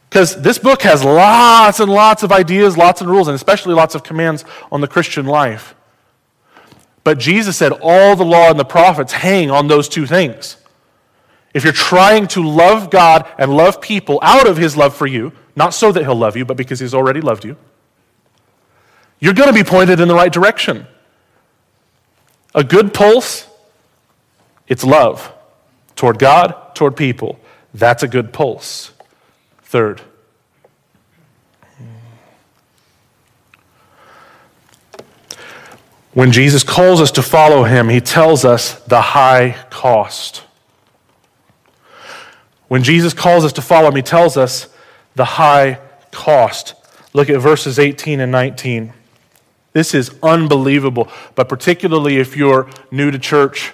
Because 0.09 0.41
this 0.41 0.57
book 0.57 0.81
has 0.83 1.03
lots 1.03 1.79
and 1.79 1.91
lots 1.91 2.23
of 2.23 2.31
ideas, 2.31 2.77
lots 2.77 3.01
of 3.01 3.07
rules, 3.07 3.27
and 3.27 3.35
especially 3.35 3.73
lots 3.73 3.93
of 3.93 4.03
commands 4.03 4.45
on 4.71 4.81
the 4.81 4.87
Christian 4.87 5.25
life. 5.25 5.75
But 7.03 7.19
Jesus 7.19 7.57
said 7.57 7.71
all 7.71 8.15
the 8.15 8.25
law 8.25 8.49
and 8.49 8.59
the 8.59 8.65
prophets 8.65 9.13
hang 9.13 9.51
on 9.51 9.67
those 9.67 9.87
two 9.87 10.05
things. 10.05 10.57
If 11.53 11.63
you're 11.63 11.73
trying 11.73 12.27
to 12.29 12.43
love 12.45 12.89
God 12.89 13.27
and 13.37 13.55
love 13.55 13.81
people 13.81 14.19
out 14.21 14.47
of 14.47 14.57
his 14.57 14.75
love 14.75 14.95
for 14.95 15.07
you, 15.07 15.33
not 15.55 15.73
so 15.73 15.91
that 15.91 16.03
he'll 16.03 16.15
love 16.15 16.37
you, 16.37 16.45
but 16.45 16.57
because 16.57 16.79
he's 16.79 16.93
already 16.93 17.21
loved 17.21 17.45
you, 17.45 17.57
you're 19.19 19.33
going 19.33 19.49
to 19.49 19.53
be 19.53 19.63
pointed 19.63 19.99
in 19.99 20.07
the 20.07 20.15
right 20.15 20.31
direction. 20.31 20.87
A 22.53 22.63
good 22.63 22.93
pulse, 22.93 23.47
it's 24.67 24.83
love 24.83 25.33
toward 25.95 26.19
God, 26.19 26.75
toward 26.75 26.95
people. 26.95 27.39
That's 27.73 28.03
a 28.03 28.07
good 28.07 28.31
pulse. 28.31 28.91
Third, 29.63 30.01
when 36.13 36.31
Jesus 36.31 36.63
calls 36.63 37.01
us 37.01 37.11
to 37.11 37.21
follow 37.21 37.63
him, 37.63 37.89
he 37.89 37.99
tells 37.99 38.45
us 38.45 38.79
the 38.85 39.01
high 39.01 39.57
cost. 39.69 40.43
When 42.67 42.83
Jesus 42.83 43.13
calls 43.13 43.45
us 43.45 43.53
to 43.53 43.61
follow 43.61 43.89
him, 43.89 43.95
he 43.95 44.01
tells 44.01 44.37
us 44.37 44.67
the 45.15 45.25
high 45.25 45.79
cost. 46.11 46.73
Look 47.13 47.29
at 47.29 47.39
verses 47.39 47.79
18 47.79 48.19
and 48.19 48.31
19. 48.31 48.93
This 49.77 49.93
is 49.93 50.09
unbelievable, 50.23 51.07
but 51.35 51.47
particularly 51.47 52.17
if 52.17 52.35
you're 52.35 52.67
new 52.89 53.11
to 53.11 53.19
church, 53.19 53.73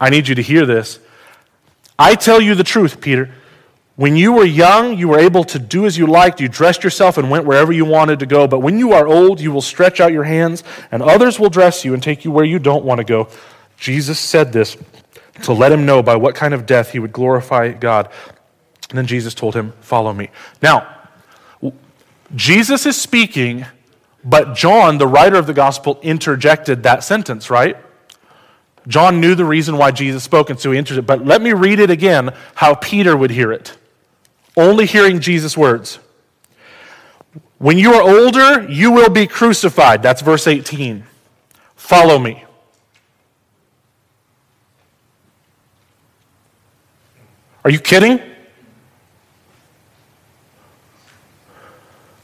I 0.00 0.10
need 0.10 0.28
you 0.28 0.36
to 0.36 0.42
hear 0.42 0.64
this. 0.64 1.00
I 1.98 2.14
tell 2.14 2.40
you 2.40 2.54
the 2.54 2.62
truth, 2.62 3.00
Peter. 3.00 3.34
When 3.96 4.14
you 4.14 4.32
were 4.32 4.44
young, 4.44 4.96
you 4.96 5.08
were 5.08 5.18
able 5.18 5.42
to 5.42 5.58
do 5.58 5.86
as 5.86 5.98
you 5.98 6.06
liked. 6.06 6.40
You 6.40 6.46
dressed 6.46 6.84
yourself 6.84 7.18
and 7.18 7.32
went 7.32 7.46
wherever 7.46 7.72
you 7.72 7.84
wanted 7.84 8.20
to 8.20 8.26
go. 8.26 8.46
But 8.46 8.60
when 8.60 8.78
you 8.78 8.92
are 8.92 9.08
old, 9.08 9.40
you 9.40 9.50
will 9.50 9.60
stretch 9.60 9.98
out 9.98 10.12
your 10.12 10.22
hands, 10.22 10.62
and 10.92 11.02
others 11.02 11.36
will 11.36 11.50
dress 11.50 11.84
you 11.84 11.94
and 11.94 12.00
take 12.00 12.24
you 12.24 12.30
where 12.30 12.44
you 12.44 12.60
don't 12.60 12.84
want 12.84 12.98
to 12.98 13.04
go. 13.04 13.26
Jesus 13.78 14.20
said 14.20 14.52
this 14.52 14.76
to 15.42 15.52
let 15.52 15.72
him 15.72 15.84
know 15.84 16.04
by 16.04 16.14
what 16.14 16.36
kind 16.36 16.54
of 16.54 16.64
death 16.64 16.92
he 16.92 17.00
would 17.00 17.12
glorify 17.12 17.72
God. 17.72 18.08
And 18.90 18.98
then 18.98 19.08
Jesus 19.08 19.34
told 19.34 19.56
him, 19.56 19.72
Follow 19.80 20.12
me. 20.12 20.30
Now, 20.62 20.86
Jesus 22.36 22.86
is 22.86 22.96
speaking, 22.96 23.66
but 24.24 24.54
John, 24.54 24.98
the 24.98 25.06
writer 25.06 25.36
of 25.36 25.46
the 25.46 25.54
gospel, 25.54 25.98
interjected 26.02 26.84
that 26.84 27.02
sentence, 27.02 27.50
right? 27.50 27.76
John 28.86 29.20
knew 29.20 29.34
the 29.34 29.44
reason 29.44 29.76
why 29.76 29.90
Jesus 29.90 30.22
spoke, 30.22 30.50
and 30.50 30.58
so 30.58 30.72
he 30.72 30.78
it. 30.78 31.06
But 31.06 31.24
let 31.24 31.40
me 31.40 31.52
read 31.52 31.78
it 31.78 31.90
again 31.90 32.34
how 32.54 32.74
Peter 32.74 33.16
would 33.16 33.30
hear 33.30 33.52
it. 33.52 33.76
Only 34.56 34.86
hearing 34.86 35.20
Jesus' 35.20 35.56
words. 35.56 35.98
When 37.58 37.78
you 37.78 37.94
are 37.94 38.02
older, 38.02 38.68
you 38.68 38.90
will 38.90 39.08
be 39.08 39.26
crucified. 39.26 40.02
That's 40.02 40.20
verse 40.20 40.46
18. 40.46 41.04
Follow 41.76 42.18
me. 42.18 42.44
Are 47.64 47.70
you 47.70 47.78
kidding? 47.78 48.20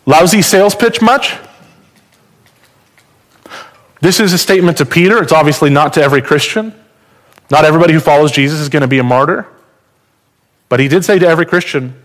Lousy 0.06 0.42
sales 0.42 0.74
pitch 0.74 1.00
much? 1.00 1.37
This 4.00 4.20
is 4.20 4.32
a 4.32 4.38
statement 4.38 4.78
to 4.78 4.87
Peter. 4.87 5.22
It's 5.22 5.32
obviously 5.32 5.70
not 5.70 5.94
to 5.94 6.02
every 6.02 6.22
Christian. 6.22 6.74
Not 7.50 7.64
everybody 7.64 7.92
who 7.94 8.00
follows 8.00 8.30
Jesus 8.30 8.61
is 8.61 8.68
going 8.68 8.82
to 8.82 8.88
be 8.88 8.98
a 8.98 9.04
martyr. 9.04 9.46
But 10.68 10.80
he 10.80 10.88
did 10.88 11.04
say 11.04 11.18
to 11.18 11.26
every 11.26 11.46
Christian, 11.46 12.02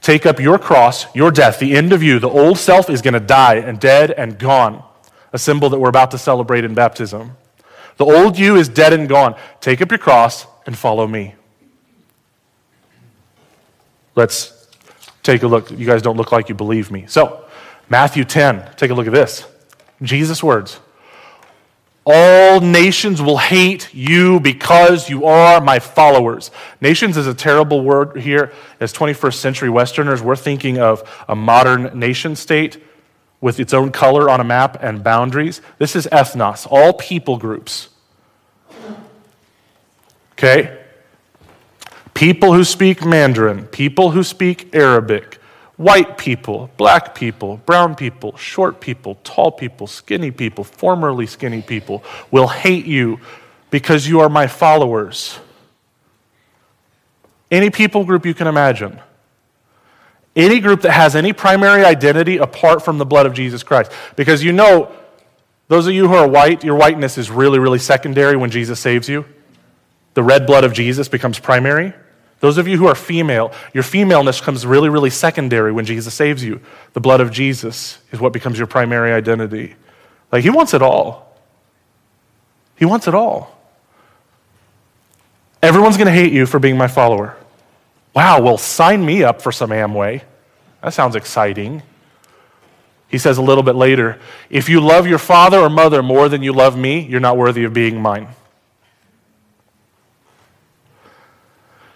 Take 0.00 0.26
up 0.26 0.40
your 0.40 0.58
cross, 0.58 1.06
your 1.14 1.30
death, 1.30 1.60
the 1.60 1.76
end 1.76 1.92
of 1.92 2.02
you. 2.02 2.18
The 2.18 2.28
old 2.28 2.58
self 2.58 2.90
is 2.90 3.02
going 3.02 3.14
to 3.14 3.20
die 3.20 3.54
and 3.54 3.78
dead 3.78 4.10
and 4.10 4.36
gone. 4.36 4.82
A 5.32 5.38
symbol 5.38 5.70
that 5.70 5.78
we're 5.78 5.88
about 5.88 6.10
to 6.10 6.18
celebrate 6.18 6.64
in 6.64 6.74
baptism. 6.74 7.36
The 7.98 8.04
old 8.04 8.36
you 8.36 8.56
is 8.56 8.68
dead 8.68 8.92
and 8.92 9.08
gone. 9.08 9.36
Take 9.60 9.80
up 9.80 9.90
your 9.90 9.98
cross 9.98 10.44
and 10.66 10.76
follow 10.76 11.06
me. 11.06 11.36
Let's 14.16 14.68
take 15.22 15.44
a 15.44 15.46
look. 15.46 15.70
You 15.70 15.86
guys 15.86 16.02
don't 16.02 16.16
look 16.16 16.32
like 16.32 16.48
you 16.48 16.54
believe 16.54 16.90
me. 16.90 17.06
So, 17.06 17.44
Matthew 17.88 18.24
10, 18.24 18.72
take 18.76 18.90
a 18.90 18.94
look 18.94 19.06
at 19.06 19.12
this. 19.12 19.46
Jesus' 20.02 20.42
words. 20.42 20.80
All 22.04 22.60
nations 22.60 23.22
will 23.22 23.38
hate 23.38 23.94
you 23.94 24.40
because 24.40 25.08
you 25.08 25.26
are 25.26 25.60
my 25.60 25.78
followers. 25.78 26.50
Nations 26.80 27.16
is 27.16 27.28
a 27.28 27.34
terrible 27.34 27.82
word 27.82 28.16
here. 28.16 28.52
As 28.80 28.92
21st 28.92 29.34
century 29.34 29.70
Westerners, 29.70 30.20
we're 30.20 30.34
thinking 30.34 30.78
of 30.78 31.08
a 31.28 31.36
modern 31.36 31.96
nation 31.96 32.34
state 32.34 32.82
with 33.40 33.60
its 33.60 33.72
own 33.72 33.92
color 33.92 34.28
on 34.28 34.40
a 34.40 34.44
map 34.44 34.82
and 34.82 35.04
boundaries. 35.04 35.60
This 35.78 35.94
is 35.94 36.08
ethnos, 36.10 36.66
all 36.68 36.92
people 36.92 37.36
groups. 37.36 37.88
Okay? 40.32 40.78
People 42.14 42.52
who 42.52 42.64
speak 42.64 43.04
Mandarin, 43.04 43.66
people 43.66 44.10
who 44.10 44.22
speak 44.24 44.74
Arabic, 44.74 45.38
white 45.82 46.16
people, 46.16 46.70
black 46.76 47.14
people, 47.14 47.58
brown 47.66 47.94
people, 47.94 48.36
short 48.36 48.80
people, 48.80 49.16
tall 49.24 49.50
people, 49.50 49.86
skinny 49.86 50.30
people, 50.30 50.64
formerly 50.64 51.26
skinny 51.26 51.62
people 51.62 52.04
will 52.30 52.48
hate 52.48 52.86
you 52.86 53.18
because 53.70 54.06
you 54.06 54.20
are 54.20 54.28
my 54.28 54.46
followers. 54.46 55.38
Any 57.50 57.70
people 57.70 58.04
group 58.04 58.24
you 58.24 58.34
can 58.34 58.46
imagine. 58.46 58.98
Any 60.34 60.60
group 60.60 60.82
that 60.82 60.92
has 60.92 61.14
any 61.14 61.32
primary 61.32 61.84
identity 61.84 62.38
apart 62.38 62.82
from 62.82 62.98
the 62.98 63.04
blood 63.04 63.26
of 63.26 63.34
Jesus 63.34 63.62
Christ. 63.62 63.92
Because 64.16 64.42
you 64.42 64.52
know, 64.52 64.90
those 65.68 65.86
of 65.86 65.92
you 65.92 66.08
who 66.08 66.14
are 66.14 66.28
white, 66.28 66.64
your 66.64 66.76
whiteness 66.76 67.18
is 67.18 67.30
really, 67.30 67.58
really 67.58 67.78
secondary 67.78 68.36
when 68.36 68.50
Jesus 68.50 68.80
saves 68.80 69.08
you. 69.08 69.24
The 70.14 70.22
red 70.22 70.46
blood 70.46 70.64
of 70.64 70.72
Jesus 70.72 71.08
becomes 71.08 71.38
primary. 71.38 71.92
Those 72.42 72.58
of 72.58 72.66
you 72.66 72.76
who 72.76 72.88
are 72.88 72.96
female, 72.96 73.52
your 73.72 73.84
femaleness 73.84 74.40
comes 74.40 74.66
really, 74.66 74.88
really 74.88 75.10
secondary 75.10 75.70
when 75.70 75.84
Jesus 75.84 76.12
saves 76.12 76.42
you. 76.42 76.60
The 76.92 77.00
blood 77.00 77.20
of 77.20 77.30
Jesus 77.30 77.98
is 78.10 78.18
what 78.18 78.32
becomes 78.32 78.58
your 78.58 78.66
primary 78.66 79.12
identity. 79.12 79.76
Like, 80.32 80.42
He 80.42 80.50
wants 80.50 80.74
it 80.74 80.82
all. 80.82 81.38
He 82.74 82.84
wants 82.84 83.06
it 83.06 83.14
all. 83.14 83.56
Everyone's 85.62 85.96
going 85.96 86.08
to 86.08 86.12
hate 86.12 86.32
you 86.32 86.44
for 86.46 86.58
being 86.58 86.76
my 86.76 86.88
follower. 86.88 87.36
Wow, 88.12 88.42
well, 88.42 88.58
sign 88.58 89.06
me 89.06 89.22
up 89.22 89.40
for 89.40 89.52
some 89.52 89.70
Amway. 89.70 90.22
That 90.82 90.92
sounds 90.94 91.14
exciting. 91.14 91.84
He 93.06 93.18
says 93.18 93.38
a 93.38 93.42
little 93.42 93.62
bit 93.62 93.76
later 93.76 94.18
if 94.50 94.68
you 94.68 94.80
love 94.80 95.06
your 95.06 95.20
father 95.20 95.60
or 95.60 95.70
mother 95.70 96.02
more 96.02 96.28
than 96.28 96.42
you 96.42 96.52
love 96.52 96.76
me, 96.76 97.06
you're 97.06 97.20
not 97.20 97.36
worthy 97.36 97.62
of 97.62 97.72
being 97.72 98.02
mine. 98.02 98.26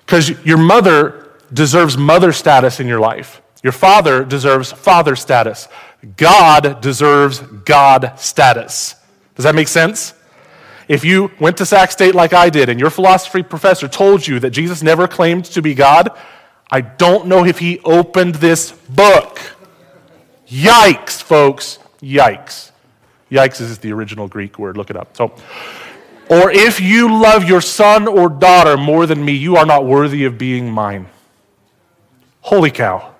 Because 0.06 0.30
your 0.44 0.58
mother 0.58 1.32
deserves 1.52 1.98
mother 1.98 2.32
status 2.32 2.80
in 2.80 2.86
your 2.86 3.00
life. 3.00 3.42
Your 3.62 3.72
father 3.72 4.24
deserves 4.24 4.72
father 4.72 5.16
status. 5.16 5.68
God 6.16 6.80
deserves 6.80 7.40
God 7.40 8.12
status. 8.16 8.94
Does 9.34 9.42
that 9.42 9.54
make 9.54 9.68
sense? 9.68 10.14
If 10.88 11.04
you 11.04 11.32
went 11.40 11.56
to 11.56 11.66
Sac 11.66 11.90
State 11.90 12.14
like 12.14 12.32
I 12.32 12.48
did 12.48 12.68
and 12.68 12.78
your 12.78 12.90
philosophy 12.90 13.42
professor 13.42 13.88
told 13.88 14.26
you 14.26 14.38
that 14.40 14.50
Jesus 14.50 14.82
never 14.82 15.08
claimed 15.08 15.46
to 15.46 15.60
be 15.60 15.74
God, 15.74 16.16
I 16.70 16.80
don't 16.80 17.26
know 17.26 17.44
if 17.44 17.58
he 17.58 17.80
opened 17.80 18.36
this 18.36 18.70
book. 18.70 19.40
Yikes, 20.48 21.20
folks. 21.20 21.80
Yikes. 22.00 22.70
Yikes 23.30 23.60
is 23.60 23.78
the 23.78 23.92
original 23.92 24.28
Greek 24.28 24.58
word. 24.58 24.76
Look 24.76 24.90
it 24.90 24.96
up. 24.96 25.16
So, 25.16 25.34
or 26.28 26.50
if 26.50 26.80
you 26.80 27.20
love 27.20 27.48
your 27.48 27.60
son 27.60 28.08
or 28.08 28.28
daughter 28.28 28.76
more 28.76 29.06
than 29.06 29.24
me, 29.24 29.32
you 29.32 29.56
are 29.56 29.66
not 29.66 29.84
worthy 29.84 30.24
of 30.24 30.36
being 30.36 30.70
mine. 30.70 31.08
Holy 32.40 32.70
cow. 32.70 33.14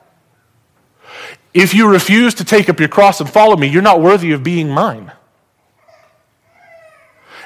If 1.55 1.73
you 1.73 1.89
refuse 1.89 2.35
to 2.35 2.45
take 2.45 2.69
up 2.69 2.81
your 2.81 2.89
cross 2.89 3.21
and 3.21 3.31
follow 3.31 3.57
me, 3.57 3.67
you're 3.67 3.83
not 3.83 4.01
worthy 4.01 4.33
of 4.33 4.43
being 4.43 4.69
mine. 4.69 5.13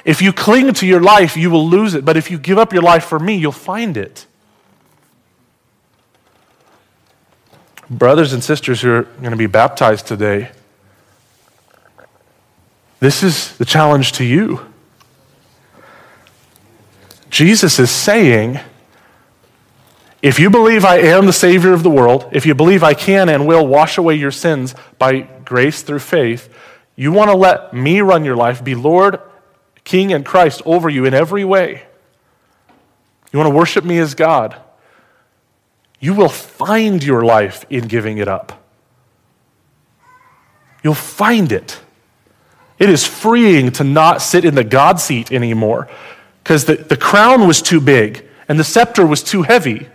If 0.03 0.21
you 0.21 0.33
cling 0.33 0.73
to 0.73 0.87
your 0.87 1.01
life, 1.01 1.37
you 1.37 1.49
will 1.49 1.67
lose 1.67 1.93
it. 1.93 2.03
But 2.03 2.17
if 2.17 2.31
you 2.31 2.37
give 2.37 2.57
up 2.57 2.73
your 2.73 2.81
life 2.81 3.05
for 3.05 3.19
me, 3.19 3.35
you'll 3.35 3.51
find 3.51 3.97
it. 3.97 4.25
Brothers 7.89 8.33
and 8.33 8.43
sisters 8.43 8.81
who 8.81 8.91
are 8.91 9.03
going 9.03 9.31
to 9.31 9.37
be 9.37 9.47
baptized 9.47 10.07
today, 10.07 10.51
this 12.99 13.21
is 13.21 13.57
the 13.57 13.65
challenge 13.65 14.13
to 14.13 14.23
you. 14.23 14.70
Jesus 17.31 17.79
is 17.79 17.89
saying, 17.89 18.59
if 20.21 20.37
you 20.37 20.49
believe 20.49 20.83
I 20.85 20.97
am 20.97 21.25
the 21.25 21.33
Savior 21.33 21.73
of 21.73 21.81
the 21.81 21.89
world, 21.89 22.29
if 22.33 22.45
you 22.45 22.53
believe 22.53 22.83
I 22.83 22.93
can 22.93 23.29
and 23.29 23.47
will 23.47 23.65
wash 23.65 23.97
away 23.97 24.15
your 24.15 24.31
sins 24.31 24.75
by 24.99 25.21
grace 25.21 25.81
through 25.81 25.99
faith, 25.99 26.53
you 26.95 27.11
want 27.13 27.31
to 27.31 27.35
let 27.35 27.73
me 27.73 28.01
run 28.01 28.25
your 28.25 28.35
life, 28.35 28.63
be 28.63 28.75
Lord, 28.75 29.19
King, 29.85 30.13
and 30.13 30.25
Christ 30.25 30.61
over 30.65 30.89
you 30.89 31.05
in 31.05 31.13
every 31.13 31.45
way. 31.45 31.83
You 33.31 33.39
want 33.39 33.49
to 33.49 33.55
worship 33.55 33.85
me 33.85 33.97
as 33.97 34.13
God. 34.13 34.55
You 36.01 36.13
will 36.13 36.29
find 36.29 37.01
your 37.01 37.23
life 37.23 37.65
in 37.69 37.87
giving 37.87 38.17
it 38.17 38.27
up. 38.27 38.61
You'll 40.83 40.95
find 40.95 41.51
it. 41.51 41.79
It 42.77 42.89
is 42.89 43.07
freeing 43.07 43.71
to 43.73 43.85
not 43.85 44.21
sit 44.21 44.43
in 44.43 44.53
the 44.53 44.65
God 44.65 44.99
seat 44.99 45.31
anymore 45.31 45.87
because 46.43 46.65
the, 46.65 46.75
the 46.75 46.97
crown 46.97 47.47
was 47.47 47.61
too 47.61 47.79
big 47.79 48.25
and 48.47 48.59
the 48.59 48.63
scepter 48.63 49.05
was 49.05 49.23
too 49.23 49.43
heavy. 49.43 49.87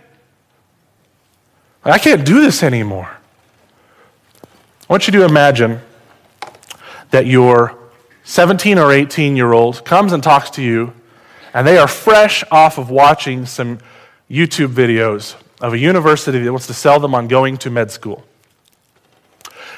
I 1.83 1.99
can't 1.99 2.25
do 2.25 2.41
this 2.41 2.63
anymore. 2.63 3.09
I 4.89 4.93
want 4.93 5.07
you 5.07 5.13
to 5.13 5.25
imagine 5.25 5.79
that 7.11 7.25
your 7.25 7.77
17 8.23 8.77
or 8.77 8.91
18 8.91 9.35
year 9.35 9.53
old 9.53 9.85
comes 9.85 10.11
and 10.11 10.21
talks 10.21 10.49
to 10.51 10.61
you, 10.61 10.93
and 11.53 11.65
they 11.65 11.77
are 11.77 11.87
fresh 11.87 12.43
off 12.51 12.77
of 12.77 12.89
watching 12.89 13.45
some 13.45 13.79
YouTube 14.29 14.73
videos 14.73 15.35
of 15.61 15.73
a 15.73 15.77
university 15.77 16.39
that 16.39 16.51
wants 16.51 16.67
to 16.67 16.73
sell 16.73 16.99
them 16.99 17.15
on 17.15 17.27
going 17.27 17.57
to 17.57 17.69
med 17.69 17.89
school. 17.89 18.25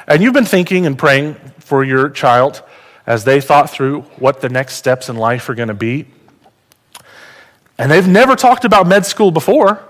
And 0.08 0.24
you've 0.24 0.34
been 0.34 0.46
thinking 0.46 0.88
and 0.88 0.98
praying 0.98 1.36
for 1.60 1.84
your 1.84 2.10
child 2.10 2.64
as 3.06 3.24
they 3.24 3.40
thought 3.40 3.70
through 3.70 4.02
what 4.18 4.42
the 4.42 4.50
next 4.50 4.76
steps 4.76 5.10
in 5.10 5.16
life 5.16 5.48
are 5.50 5.56
going 5.56 5.68
to 5.68 5.76
be. 5.76 6.08
And 7.80 7.90
they've 7.90 8.08
never 8.08 8.36
talked 8.36 8.66
about 8.66 8.88
med 8.88 9.06
school 9.06 9.32
before. 9.32 9.82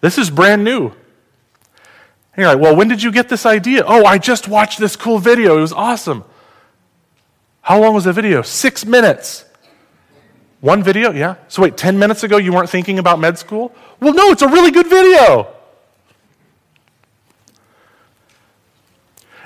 This 0.00 0.18
is 0.18 0.28
brand 0.28 0.64
new. 0.64 0.86
And 0.88 0.94
you're 2.36 2.48
like, 2.48 2.58
well, 2.58 2.74
when 2.74 2.88
did 2.88 3.00
you 3.00 3.12
get 3.12 3.28
this 3.28 3.46
idea? 3.46 3.84
Oh, 3.86 4.04
I 4.04 4.18
just 4.18 4.48
watched 4.48 4.80
this 4.80 4.96
cool 4.96 5.20
video. 5.20 5.56
It 5.56 5.60
was 5.60 5.72
awesome. 5.72 6.24
How 7.62 7.80
long 7.80 7.94
was 7.94 8.04
the 8.04 8.12
video? 8.12 8.42
Six 8.42 8.84
minutes. 8.84 9.44
One 10.60 10.82
video? 10.82 11.12
Yeah. 11.12 11.36
So 11.46 11.62
wait, 11.62 11.76
10 11.76 11.96
minutes 11.96 12.24
ago 12.24 12.38
you 12.38 12.52
weren't 12.52 12.68
thinking 12.68 12.98
about 12.98 13.20
med 13.20 13.38
school? 13.38 13.72
Well, 14.00 14.12
no, 14.12 14.32
it's 14.32 14.42
a 14.42 14.48
really 14.48 14.72
good 14.72 14.88
video. 14.88 15.46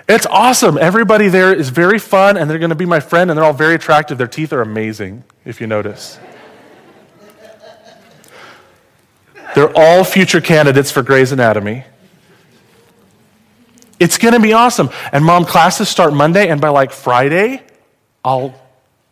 It's 0.09 0.27
awesome. 0.27 0.79
Everybody 0.79 1.29
there 1.29 1.53
is 1.53 1.69
very 1.69 1.99
fun 1.99 2.39
and 2.39 2.49
they're 2.49 2.59
going 2.59 2.71
to 2.71 2.75
be 2.75 2.87
my 2.87 3.01
friend 3.01 3.31
and 3.31 3.37
they're 3.37 3.45
all 3.45 3.53
very 3.53 3.75
attractive. 3.75 4.17
Their 4.17 4.27
teeth 4.27 4.53
are 4.53 4.63
amazing, 4.63 5.25
if 5.45 5.61
you 5.61 5.67
notice. 5.67 6.19
They're 9.55 9.77
all 9.77 10.05
future 10.05 10.41
candidates 10.41 10.91
for 10.91 11.03
Grey's 11.03 11.33
Anatomy. 11.33 11.85
It's 13.99 14.17
going 14.17 14.35
to 14.35 14.41
be 14.41 14.55
awesome. 14.55 14.89
And 15.13 15.25
mom, 15.25 15.45
classes 15.45 15.89
start 15.89 16.15
Monday, 16.15 16.49
and 16.49 16.61
by 16.61 16.69
like 16.69 16.91
Friday, 16.91 17.63
I'll 18.25 18.55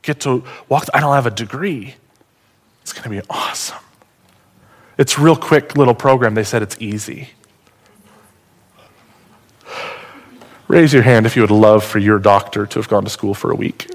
get 0.02 0.20
to 0.20 0.44
walk. 0.68 0.86
I 0.94 1.00
don't 1.00 1.14
have 1.14 1.26
a 1.26 1.30
degree. 1.30 1.94
It's 2.82 2.92
going 2.92 3.04
to 3.04 3.10
be 3.10 3.20
awesome. 3.28 3.78
It's 4.96 5.18
real 5.18 5.36
quick 5.36 5.76
little 5.76 5.94
program. 5.94 6.34
They 6.34 6.44
said 6.44 6.62
it's 6.62 6.76
easy. 6.80 7.30
Raise 10.66 10.92
your 10.92 11.02
hand 11.02 11.24
if 11.24 11.36
you 11.36 11.42
would 11.42 11.50
love 11.50 11.84
for 11.84 11.98
your 11.98 12.18
doctor 12.18 12.66
to 12.66 12.78
have 12.78 12.88
gone 12.88 13.04
to 13.04 13.10
school 13.10 13.34
for 13.34 13.50
a 13.50 13.54
week. 13.54 13.88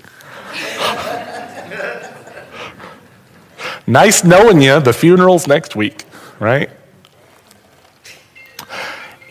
nice 3.88 4.23
knowing 4.23 4.62
you. 4.62 4.79
The 4.79 4.93
funeral's 4.93 5.47
next 5.47 5.75
week, 5.75 6.03
right? 6.43 6.69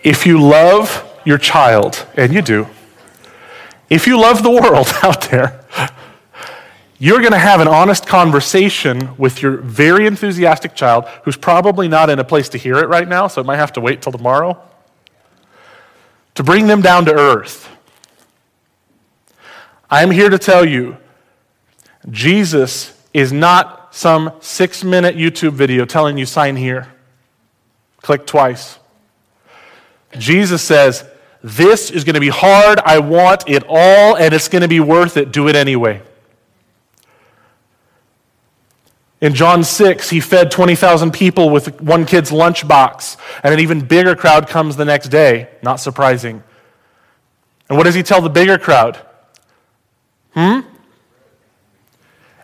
If 0.02 0.26
you 0.26 0.40
love 0.40 1.08
your 1.24 1.38
child, 1.38 2.06
and 2.16 2.34
you 2.34 2.42
do, 2.42 2.66
if 3.88 4.06
you 4.06 4.18
love 4.18 4.42
the 4.42 4.50
world 4.50 4.88
out 5.02 5.22
there, 5.30 5.64
you're 6.98 7.20
going 7.20 7.32
to 7.32 7.38
have 7.38 7.60
an 7.60 7.68
honest 7.68 8.06
conversation 8.06 9.16
with 9.16 9.42
your 9.42 9.56
very 9.56 10.06
enthusiastic 10.06 10.74
child 10.74 11.04
who's 11.24 11.36
probably 11.36 11.88
not 11.88 12.08
in 12.08 12.18
a 12.18 12.24
place 12.24 12.48
to 12.50 12.58
hear 12.58 12.78
it 12.78 12.88
right 12.88 13.08
now, 13.08 13.26
so 13.26 13.40
it 13.40 13.44
might 13.44 13.56
have 13.56 13.72
to 13.74 13.80
wait 13.80 14.02
till 14.02 14.12
tomorrow, 14.12 14.60
to 16.34 16.42
bring 16.42 16.66
them 16.66 16.80
down 16.80 17.04
to 17.04 17.12
earth. 17.12 17.68
I'm 19.90 20.10
here 20.10 20.30
to 20.30 20.38
tell 20.38 20.64
you 20.64 20.96
Jesus 22.08 22.98
is 23.12 23.32
not 23.32 23.94
some 23.94 24.32
six 24.40 24.82
minute 24.82 25.16
YouTube 25.16 25.52
video 25.52 25.84
telling 25.84 26.16
you 26.16 26.24
sign 26.24 26.56
here, 26.56 26.91
click 28.02 28.26
twice. 28.26 28.78
Jesus 30.18 30.62
says, 30.62 31.04
This 31.42 31.90
is 31.90 32.04
going 32.04 32.14
to 32.14 32.20
be 32.20 32.28
hard. 32.28 32.78
I 32.80 32.98
want 32.98 33.48
it 33.48 33.64
all, 33.66 34.16
and 34.16 34.34
it's 34.34 34.48
going 34.48 34.62
to 34.62 34.68
be 34.68 34.80
worth 34.80 35.16
it. 35.16 35.32
Do 35.32 35.48
it 35.48 35.56
anyway. 35.56 36.02
In 39.22 39.34
John 39.34 39.62
6, 39.62 40.10
he 40.10 40.20
fed 40.20 40.50
20,000 40.50 41.12
people 41.12 41.48
with 41.48 41.80
one 41.80 42.04
kid's 42.04 42.32
lunchbox, 42.32 43.16
and 43.44 43.54
an 43.54 43.60
even 43.60 43.80
bigger 43.80 44.16
crowd 44.16 44.48
comes 44.48 44.76
the 44.76 44.84
next 44.84 45.08
day. 45.08 45.48
Not 45.62 45.76
surprising. 45.76 46.42
And 47.68 47.78
what 47.78 47.84
does 47.84 47.94
he 47.94 48.02
tell 48.02 48.20
the 48.20 48.28
bigger 48.28 48.58
crowd? 48.58 49.00
Hmm? 50.34 50.60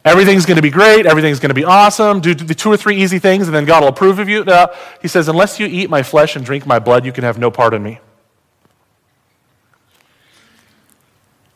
Everything's 0.09 0.47
going 0.47 0.57
to 0.57 0.63
be 0.63 0.71
great. 0.71 1.05
Everything's 1.05 1.39
going 1.39 1.51
to 1.51 1.55
be 1.55 1.65
awesome. 1.65 2.21
Do 2.21 2.35
the 2.35 2.55
two 2.55 2.71
or 2.71 2.77
three 2.77 2.97
easy 2.97 3.19
things, 3.19 3.47
and 3.47 3.55
then 3.55 3.67
God 3.67 3.83
will 3.83 3.91
approve 3.91 4.19
of 4.19 4.29
you. 4.29 4.43
No. 4.43 4.73
He 5.03 5.09
says, 5.09 5.29
Unless 5.29 5.61
you 5.61 5.67
eat 5.67 5.91
my 5.91 6.03
flesh 6.03 6.35
and 6.35 6.45
drink 6.45 6.67
my 6.67 6.79
blood, 6.79 7.05
you 7.05 7.13
can 7.13 7.25
have 7.25 7.39
no 7.39 7.51
part 7.51 7.75
in 7.75 7.83
me. 7.83 8.01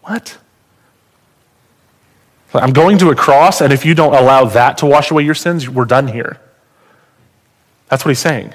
What? 0.03 0.39
I'm 2.53 2.75
going 2.75 2.99
to 2.99 3.09
a 3.09 3.15
cross, 3.15 3.63
and 3.63 3.73
if 3.73 3.87
you 3.87 3.95
don't 3.95 4.15
allow 4.15 4.45
that 4.45 4.79
to 4.79 4.87
wash 4.87 5.11
away 5.11 5.23
your 5.23 5.35
sins, 5.35 5.71
we're 5.71 5.87
done 5.87 6.09
here. 6.09 6.39
That's 7.89 8.05
what 8.05 8.11
he's 8.11 8.19
saying. 8.19 8.53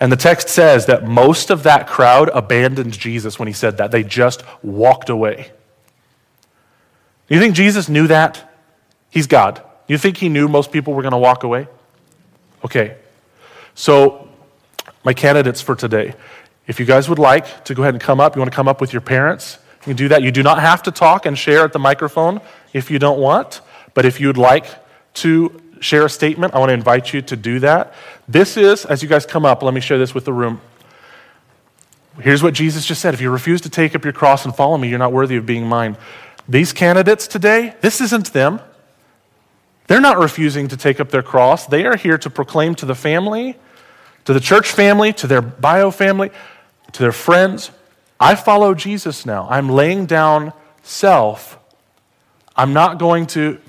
And 0.00 0.10
the 0.10 0.16
text 0.16 0.48
says 0.48 0.86
that 0.86 1.04
most 1.06 1.50
of 1.50 1.62
that 1.62 1.86
crowd 1.86 2.30
abandoned 2.34 2.92
Jesus 2.92 3.38
when 3.38 3.46
he 3.46 3.54
said 3.54 3.76
that. 3.76 3.92
They 3.92 4.02
just 4.02 4.42
walked 4.62 5.08
away. 5.08 5.52
Do 7.28 7.34
you 7.34 7.40
think 7.40 7.54
Jesus 7.54 7.88
knew 7.88 8.08
that? 8.08 8.47
He's 9.10 9.26
God. 9.26 9.62
You 9.86 9.98
think 9.98 10.18
he 10.18 10.28
knew 10.28 10.48
most 10.48 10.70
people 10.70 10.94
were 10.94 11.02
going 11.02 11.12
to 11.12 11.18
walk 11.18 11.44
away? 11.44 11.66
Okay. 12.64 12.96
So, 13.74 14.28
my 15.04 15.14
candidates 15.14 15.60
for 15.60 15.74
today. 15.74 16.14
If 16.66 16.78
you 16.78 16.84
guys 16.84 17.08
would 17.08 17.18
like 17.18 17.64
to 17.64 17.74
go 17.74 17.82
ahead 17.82 17.94
and 17.94 18.02
come 18.02 18.20
up, 18.20 18.36
you 18.36 18.40
want 18.40 18.52
to 18.52 18.56
come 18.56 18.68
up 18.68 18.80
with 18.80 18.92
your 18.92 19.00
parents, 19.00 19.58
you 19.80 19.84
can 19.84 19.96
do 19.96 20.08
that. 20.08 20.22
You 20.22 20.30
do 20.30 20.42
not 20.42 20.60
have 20.60 20.82
to 20.82 20.90
talk 20.90 21.24
and 21.24 21.38
share 21.38 21.64
at 21.64 21.72
the 21.72 21.78
microphone 21.78 22.40
if 22.74 22.90
you 22.90 22.98
don't 22.98 23.18
want, 23.18 23.62
but 23.94 24.04
if 24.04 24.20
you'd 24.20 24.36
like 24.36 24.66
to 25.14 25.62
share 25.80 26.04
a 26.04 26.10
statement, 26.10 26.54
I 26.54 26.58
want 26.58 26.70
to 26.70 26.74
invite 26.74 27.14
you 27.14 27.22
to 27.22 27.36
do 27.36 27.60
that. 27.60 27.94
This 28.28 28.56
is, 28.56 28.84
as 28.84 29.02
you 29.02 29.08
guys 29.08 29.24
come 29.24 29.46
up, 29.46 29.62
let 29.62 29.72
me 29.72 29.80
share 29.80 29.98
this 29.98 30.14
with 30.14 30.24
the 30.24 30.32
room. 30.32 30.60
Here's 32.20 32.42
what 32.42 32.52
Jesus 32.52 32.84
just 32.84 33.00
said 33.00 33.14
If 33.14 33.20
you 33.20 33.30
refuse 33.30 33.60
to 33.62 33.70
take 33.70 33.94
up 33.94 34.04
your 34.04 34.12
cross 34.12 34.44
and 34.44 34.54
follow 34.54 34.76
me, 34.76 34.88
you're 34.88 34.98
not 34.98 35.12
worthy 35.12 35.36
of 35.36 35.46
being 35.46 35.66
mine. 35.66 35.96
These 36.48 36.72
candidates 36.72 37.26
today, 37.26 37.74
this 37.80 38.00
isn't 38.00 38.32
them. 38.32 38.60
They're 39.88 40.00
not 40.00 40.18
refusing 40.18 40.68
to 40.68 40.76
take 40.76 41.00
up 41.00 41.10
their 41.10 41.22
cross. 41.22 41.66
They 41.66 41.84
are 41.84 41.96
here 41.96 42.16
to 42.18 42.30
proclaim 42.30 42.76
to 42.76 42.86
the 42.86 42.94
family, 42.94 43.56
to 44.24 44.32
the 44.32 44.40
church 44.40 44.70
family, 44.70 45.12
to 45.14 45.26
their 45.26 45.42
bio 45.42 45.90
family, 45.90 46.30
to 46.92 47.02
their 47.02 47.12
friends 47.12 47.72
I 48.20 48.34
follow 48.34 48.74
Jesus 48.74 49.24
now. 49.24 49.46
I'm 49.48 49.68
laying 49.68 50.06
down 50.06 50.52
self. 50.82 51.58
I'm 52.56 52.72
not 52.72 52.98
going 52.98 53.26
to 53.28 53.60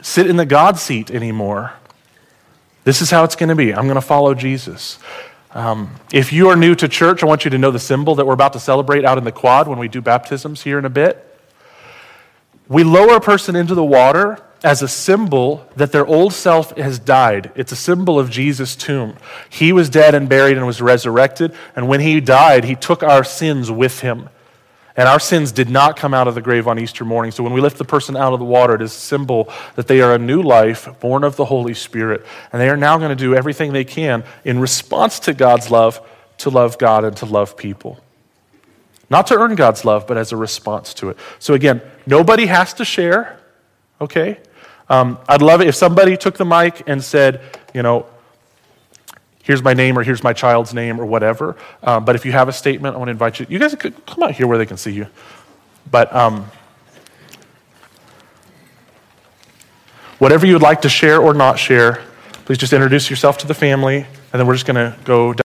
sit 0.00 0.26
in 0.26 0.36
the 0.36 0.46
God 0.46 0.78
seat 0.78 1.10
anymore. 1.10 1.72
This 2.84 3.02
is 3.02 3.10
how 3.10 3.24
it's 3.24 3.36
going 3.36 3.50
to 3.50 3.54
be. 3.54 3.74
I'm 3.74 3.84
going 3.84 3.96
to 3.96 4.00
follow 4.00 4.34
Jesus. 4.34 4.98
Um, 5.52 5.94
if 6.12 6.32
you 6.32 6.48
are 6.48 6.56
new 6.56 6.74
to 6.74 6.88
church, 6.88 7.22
I 7.22 7.26
want 7.26 7.44
you 7.44 7.50
to 7.50 7.58
know 7.58 7.70
the 7.70 7.78
symbol 7.78 8.14
that 8.16 8.26
we're 8.26 8.34
about 8.34 8.54
to 8.54 8.60
celebrate 8.60 9.04
out 9.04 9.18
in 9.18 9.24
the 9.24 9.32
quad 9.32 9.68
when 9.68 9.78
we 9.78 9.88
do 9.88 10.00
baptisms 10.00 10.62
here 10.62 10.78
in 10.78 10.84
a 10.84 10.90
bit. 10.90 11.30
We 12.68 12.84
lower 12.84 13.16
a 13.16 13.20
person 13.20 13.54
into 13.54 13.74
the 13.74 13.84
water 13.84 14.42
as 14.64 14.82
a 14.82 14.88
symbol 14.88 15.68
that 15.76 15.92
their 15.92 16.06
old 16.06 16.32
self 16.32 16.76
has 16.76 16.98
died. 16.98 17.52
It's 17.54 17.70
a 17.70 17.76
symbol 17.76 18.18
of 18.18 18.30
Jesus' 18.30 18.74
tomb. 18.74 19.16
He 19.48 19.72
was 19.72 19.88
dead 19.88 20.14
and 20.14 20.28
buried 20.28 20.56
and 20.56 20.66
was 20.66 20.80
resurrected, 20.80 21.54
and 21.76 21.86
when 21.86 22.00
he 22.00 22.20
died, 22.20 22.64
he 22.64 22.74
took 22.74 23.02
our 23.02 23.22
sins 23.22 23.70
with 23.70 24.00
him. 24.00 24.28
And 24.96 25.08
our 25.08 25.18
sins 25.18 25.50
did 25.50 25.68
not 25.68 25.96
come 25.96 26.14
out 26.14 26.28
of 26.28 26.36
the 26.36 26.40
grave 26.40 26.68
on 26.68 26.78
Easter 26.78 27.04
morning. 27.04 27.32
So 27.32 27.42
when 27.42 27.52
we 27.52 27.60
lift 27.60 27.78
the 27.78 27.84
person 27.84 28.16
out 28.16 28.32
of 28.32 28.38
the 28.38 28.44
water, 28.44 28.76
it 28.76 28.82
is 28.82 28.92
a 28.92 29.00
symbol 29.00 29.48
that 29.74 29.88
they 29.88 30.00
are 30.00 30.14
a 30.14 30.18
new 30.18 30.40
life, 30.40 30.88
born 31.00 31.24
of 31.24 31.34
the 31.34 31.44
Holy 31.44 31.74
Spirit. 31.74 32.24
And 32.52 32.62
they 32.62 32.68
are 32.68 32.76
now 32.76 32.96
going 32.98 33.10
to 33.10 33.16
do 33.16 33.34
everything 33.34 33.72
they 33.72 33.84
can 33.84 34.22
in 34.44 34.60
response 34.60 35.18
to 35.20 35.34
God's 35.34 35.68
love 35.68 36.00
to 36.38 36.50
love 36.50 36.78
God 36.78 37.04
and 37.04 37.16
to 37.18 37.26
love 37.26 37.56
people. 37.56 37.98
Not 39.10 39.26
to 39.28 39.34
earn 39.34 39.54
God's 39.54 39.84
love, 39.84 40.06
but 40.06 40.16
as 40.16 40.32
a 40.32 40.36
response 40.36 40.94
to 40.94 41.10
it. 41.10 41.18
So 41.38 41.54
again, 41.54 41.82
nobody 42.06 42.46
has 42.46 42.74
to 42.74 42.84
share, 42.84 43.38
okay? 44.00 44.38
Um, 44.88 45.18
I'd 45.28 45.42
love 45.42 45.60
it 45.60 45.68
if 45.68 45.74
somebody 45.74 46.16
took 46.16 46.36
the 46.36 46.44
mic 46.44 46.82
and 46.86 47.02
said, 47.02 47.40
you 47.72 47.82
know, 47.82 48.06
here's 49.42 49.62
my 49.62 49.74
name 49.74 49.98
or 49.98 50.02
here's 50.02 50.22
my 50.22 50.32
child's 50.32 50.72
name 50.72 51.00
or 51.00 51.04
whatever. 51.04 51.56
Um, 51.82 52.04
but 52.04 52.16
if 52.16 52.24
you 52.24 52.32
have 52.32 52.48
a 52.48 52.52
statement, 52.52 52.94
I 52.94 52.98
want 52.98 53.08
to 53.08 53.12
invite 53.12 53.40
you. 53.40 53.46
You 53.48 53.58
guys 53.58 53.74
could 53.74 54.06
come 54.06 54.22
out 54.22 54.32
here 54.32 54.46
where 54.46 54.58
they 54.58 54.66
can 54.66 54.78
see 54.78 54.92
you. 54.92 55.06
But 55.90 56.14
um, 56.14 56.50
whatever 60.18 60.46
you 60.46 60.54
would 60.54 60.62
like 60.62 60.80
to 60.82 60.88
share 60.88 61.20
or 61.20 61.34
not 61.34 61.58
share, 61.58 62.02
please 62.46 62.56
just 62.56 62.72
introduce 62.72 63.10
yourself 63.10 63.36
to 63.38 63.46
the 63.46 63.54
family, 63.54 63.96
and 63.96 64.40
then 64.40 64.46
we're 64.46 64.54
just 64.54 64.66
going 64.66 64.76
to 64.76 64.96
go. 65.04 65.34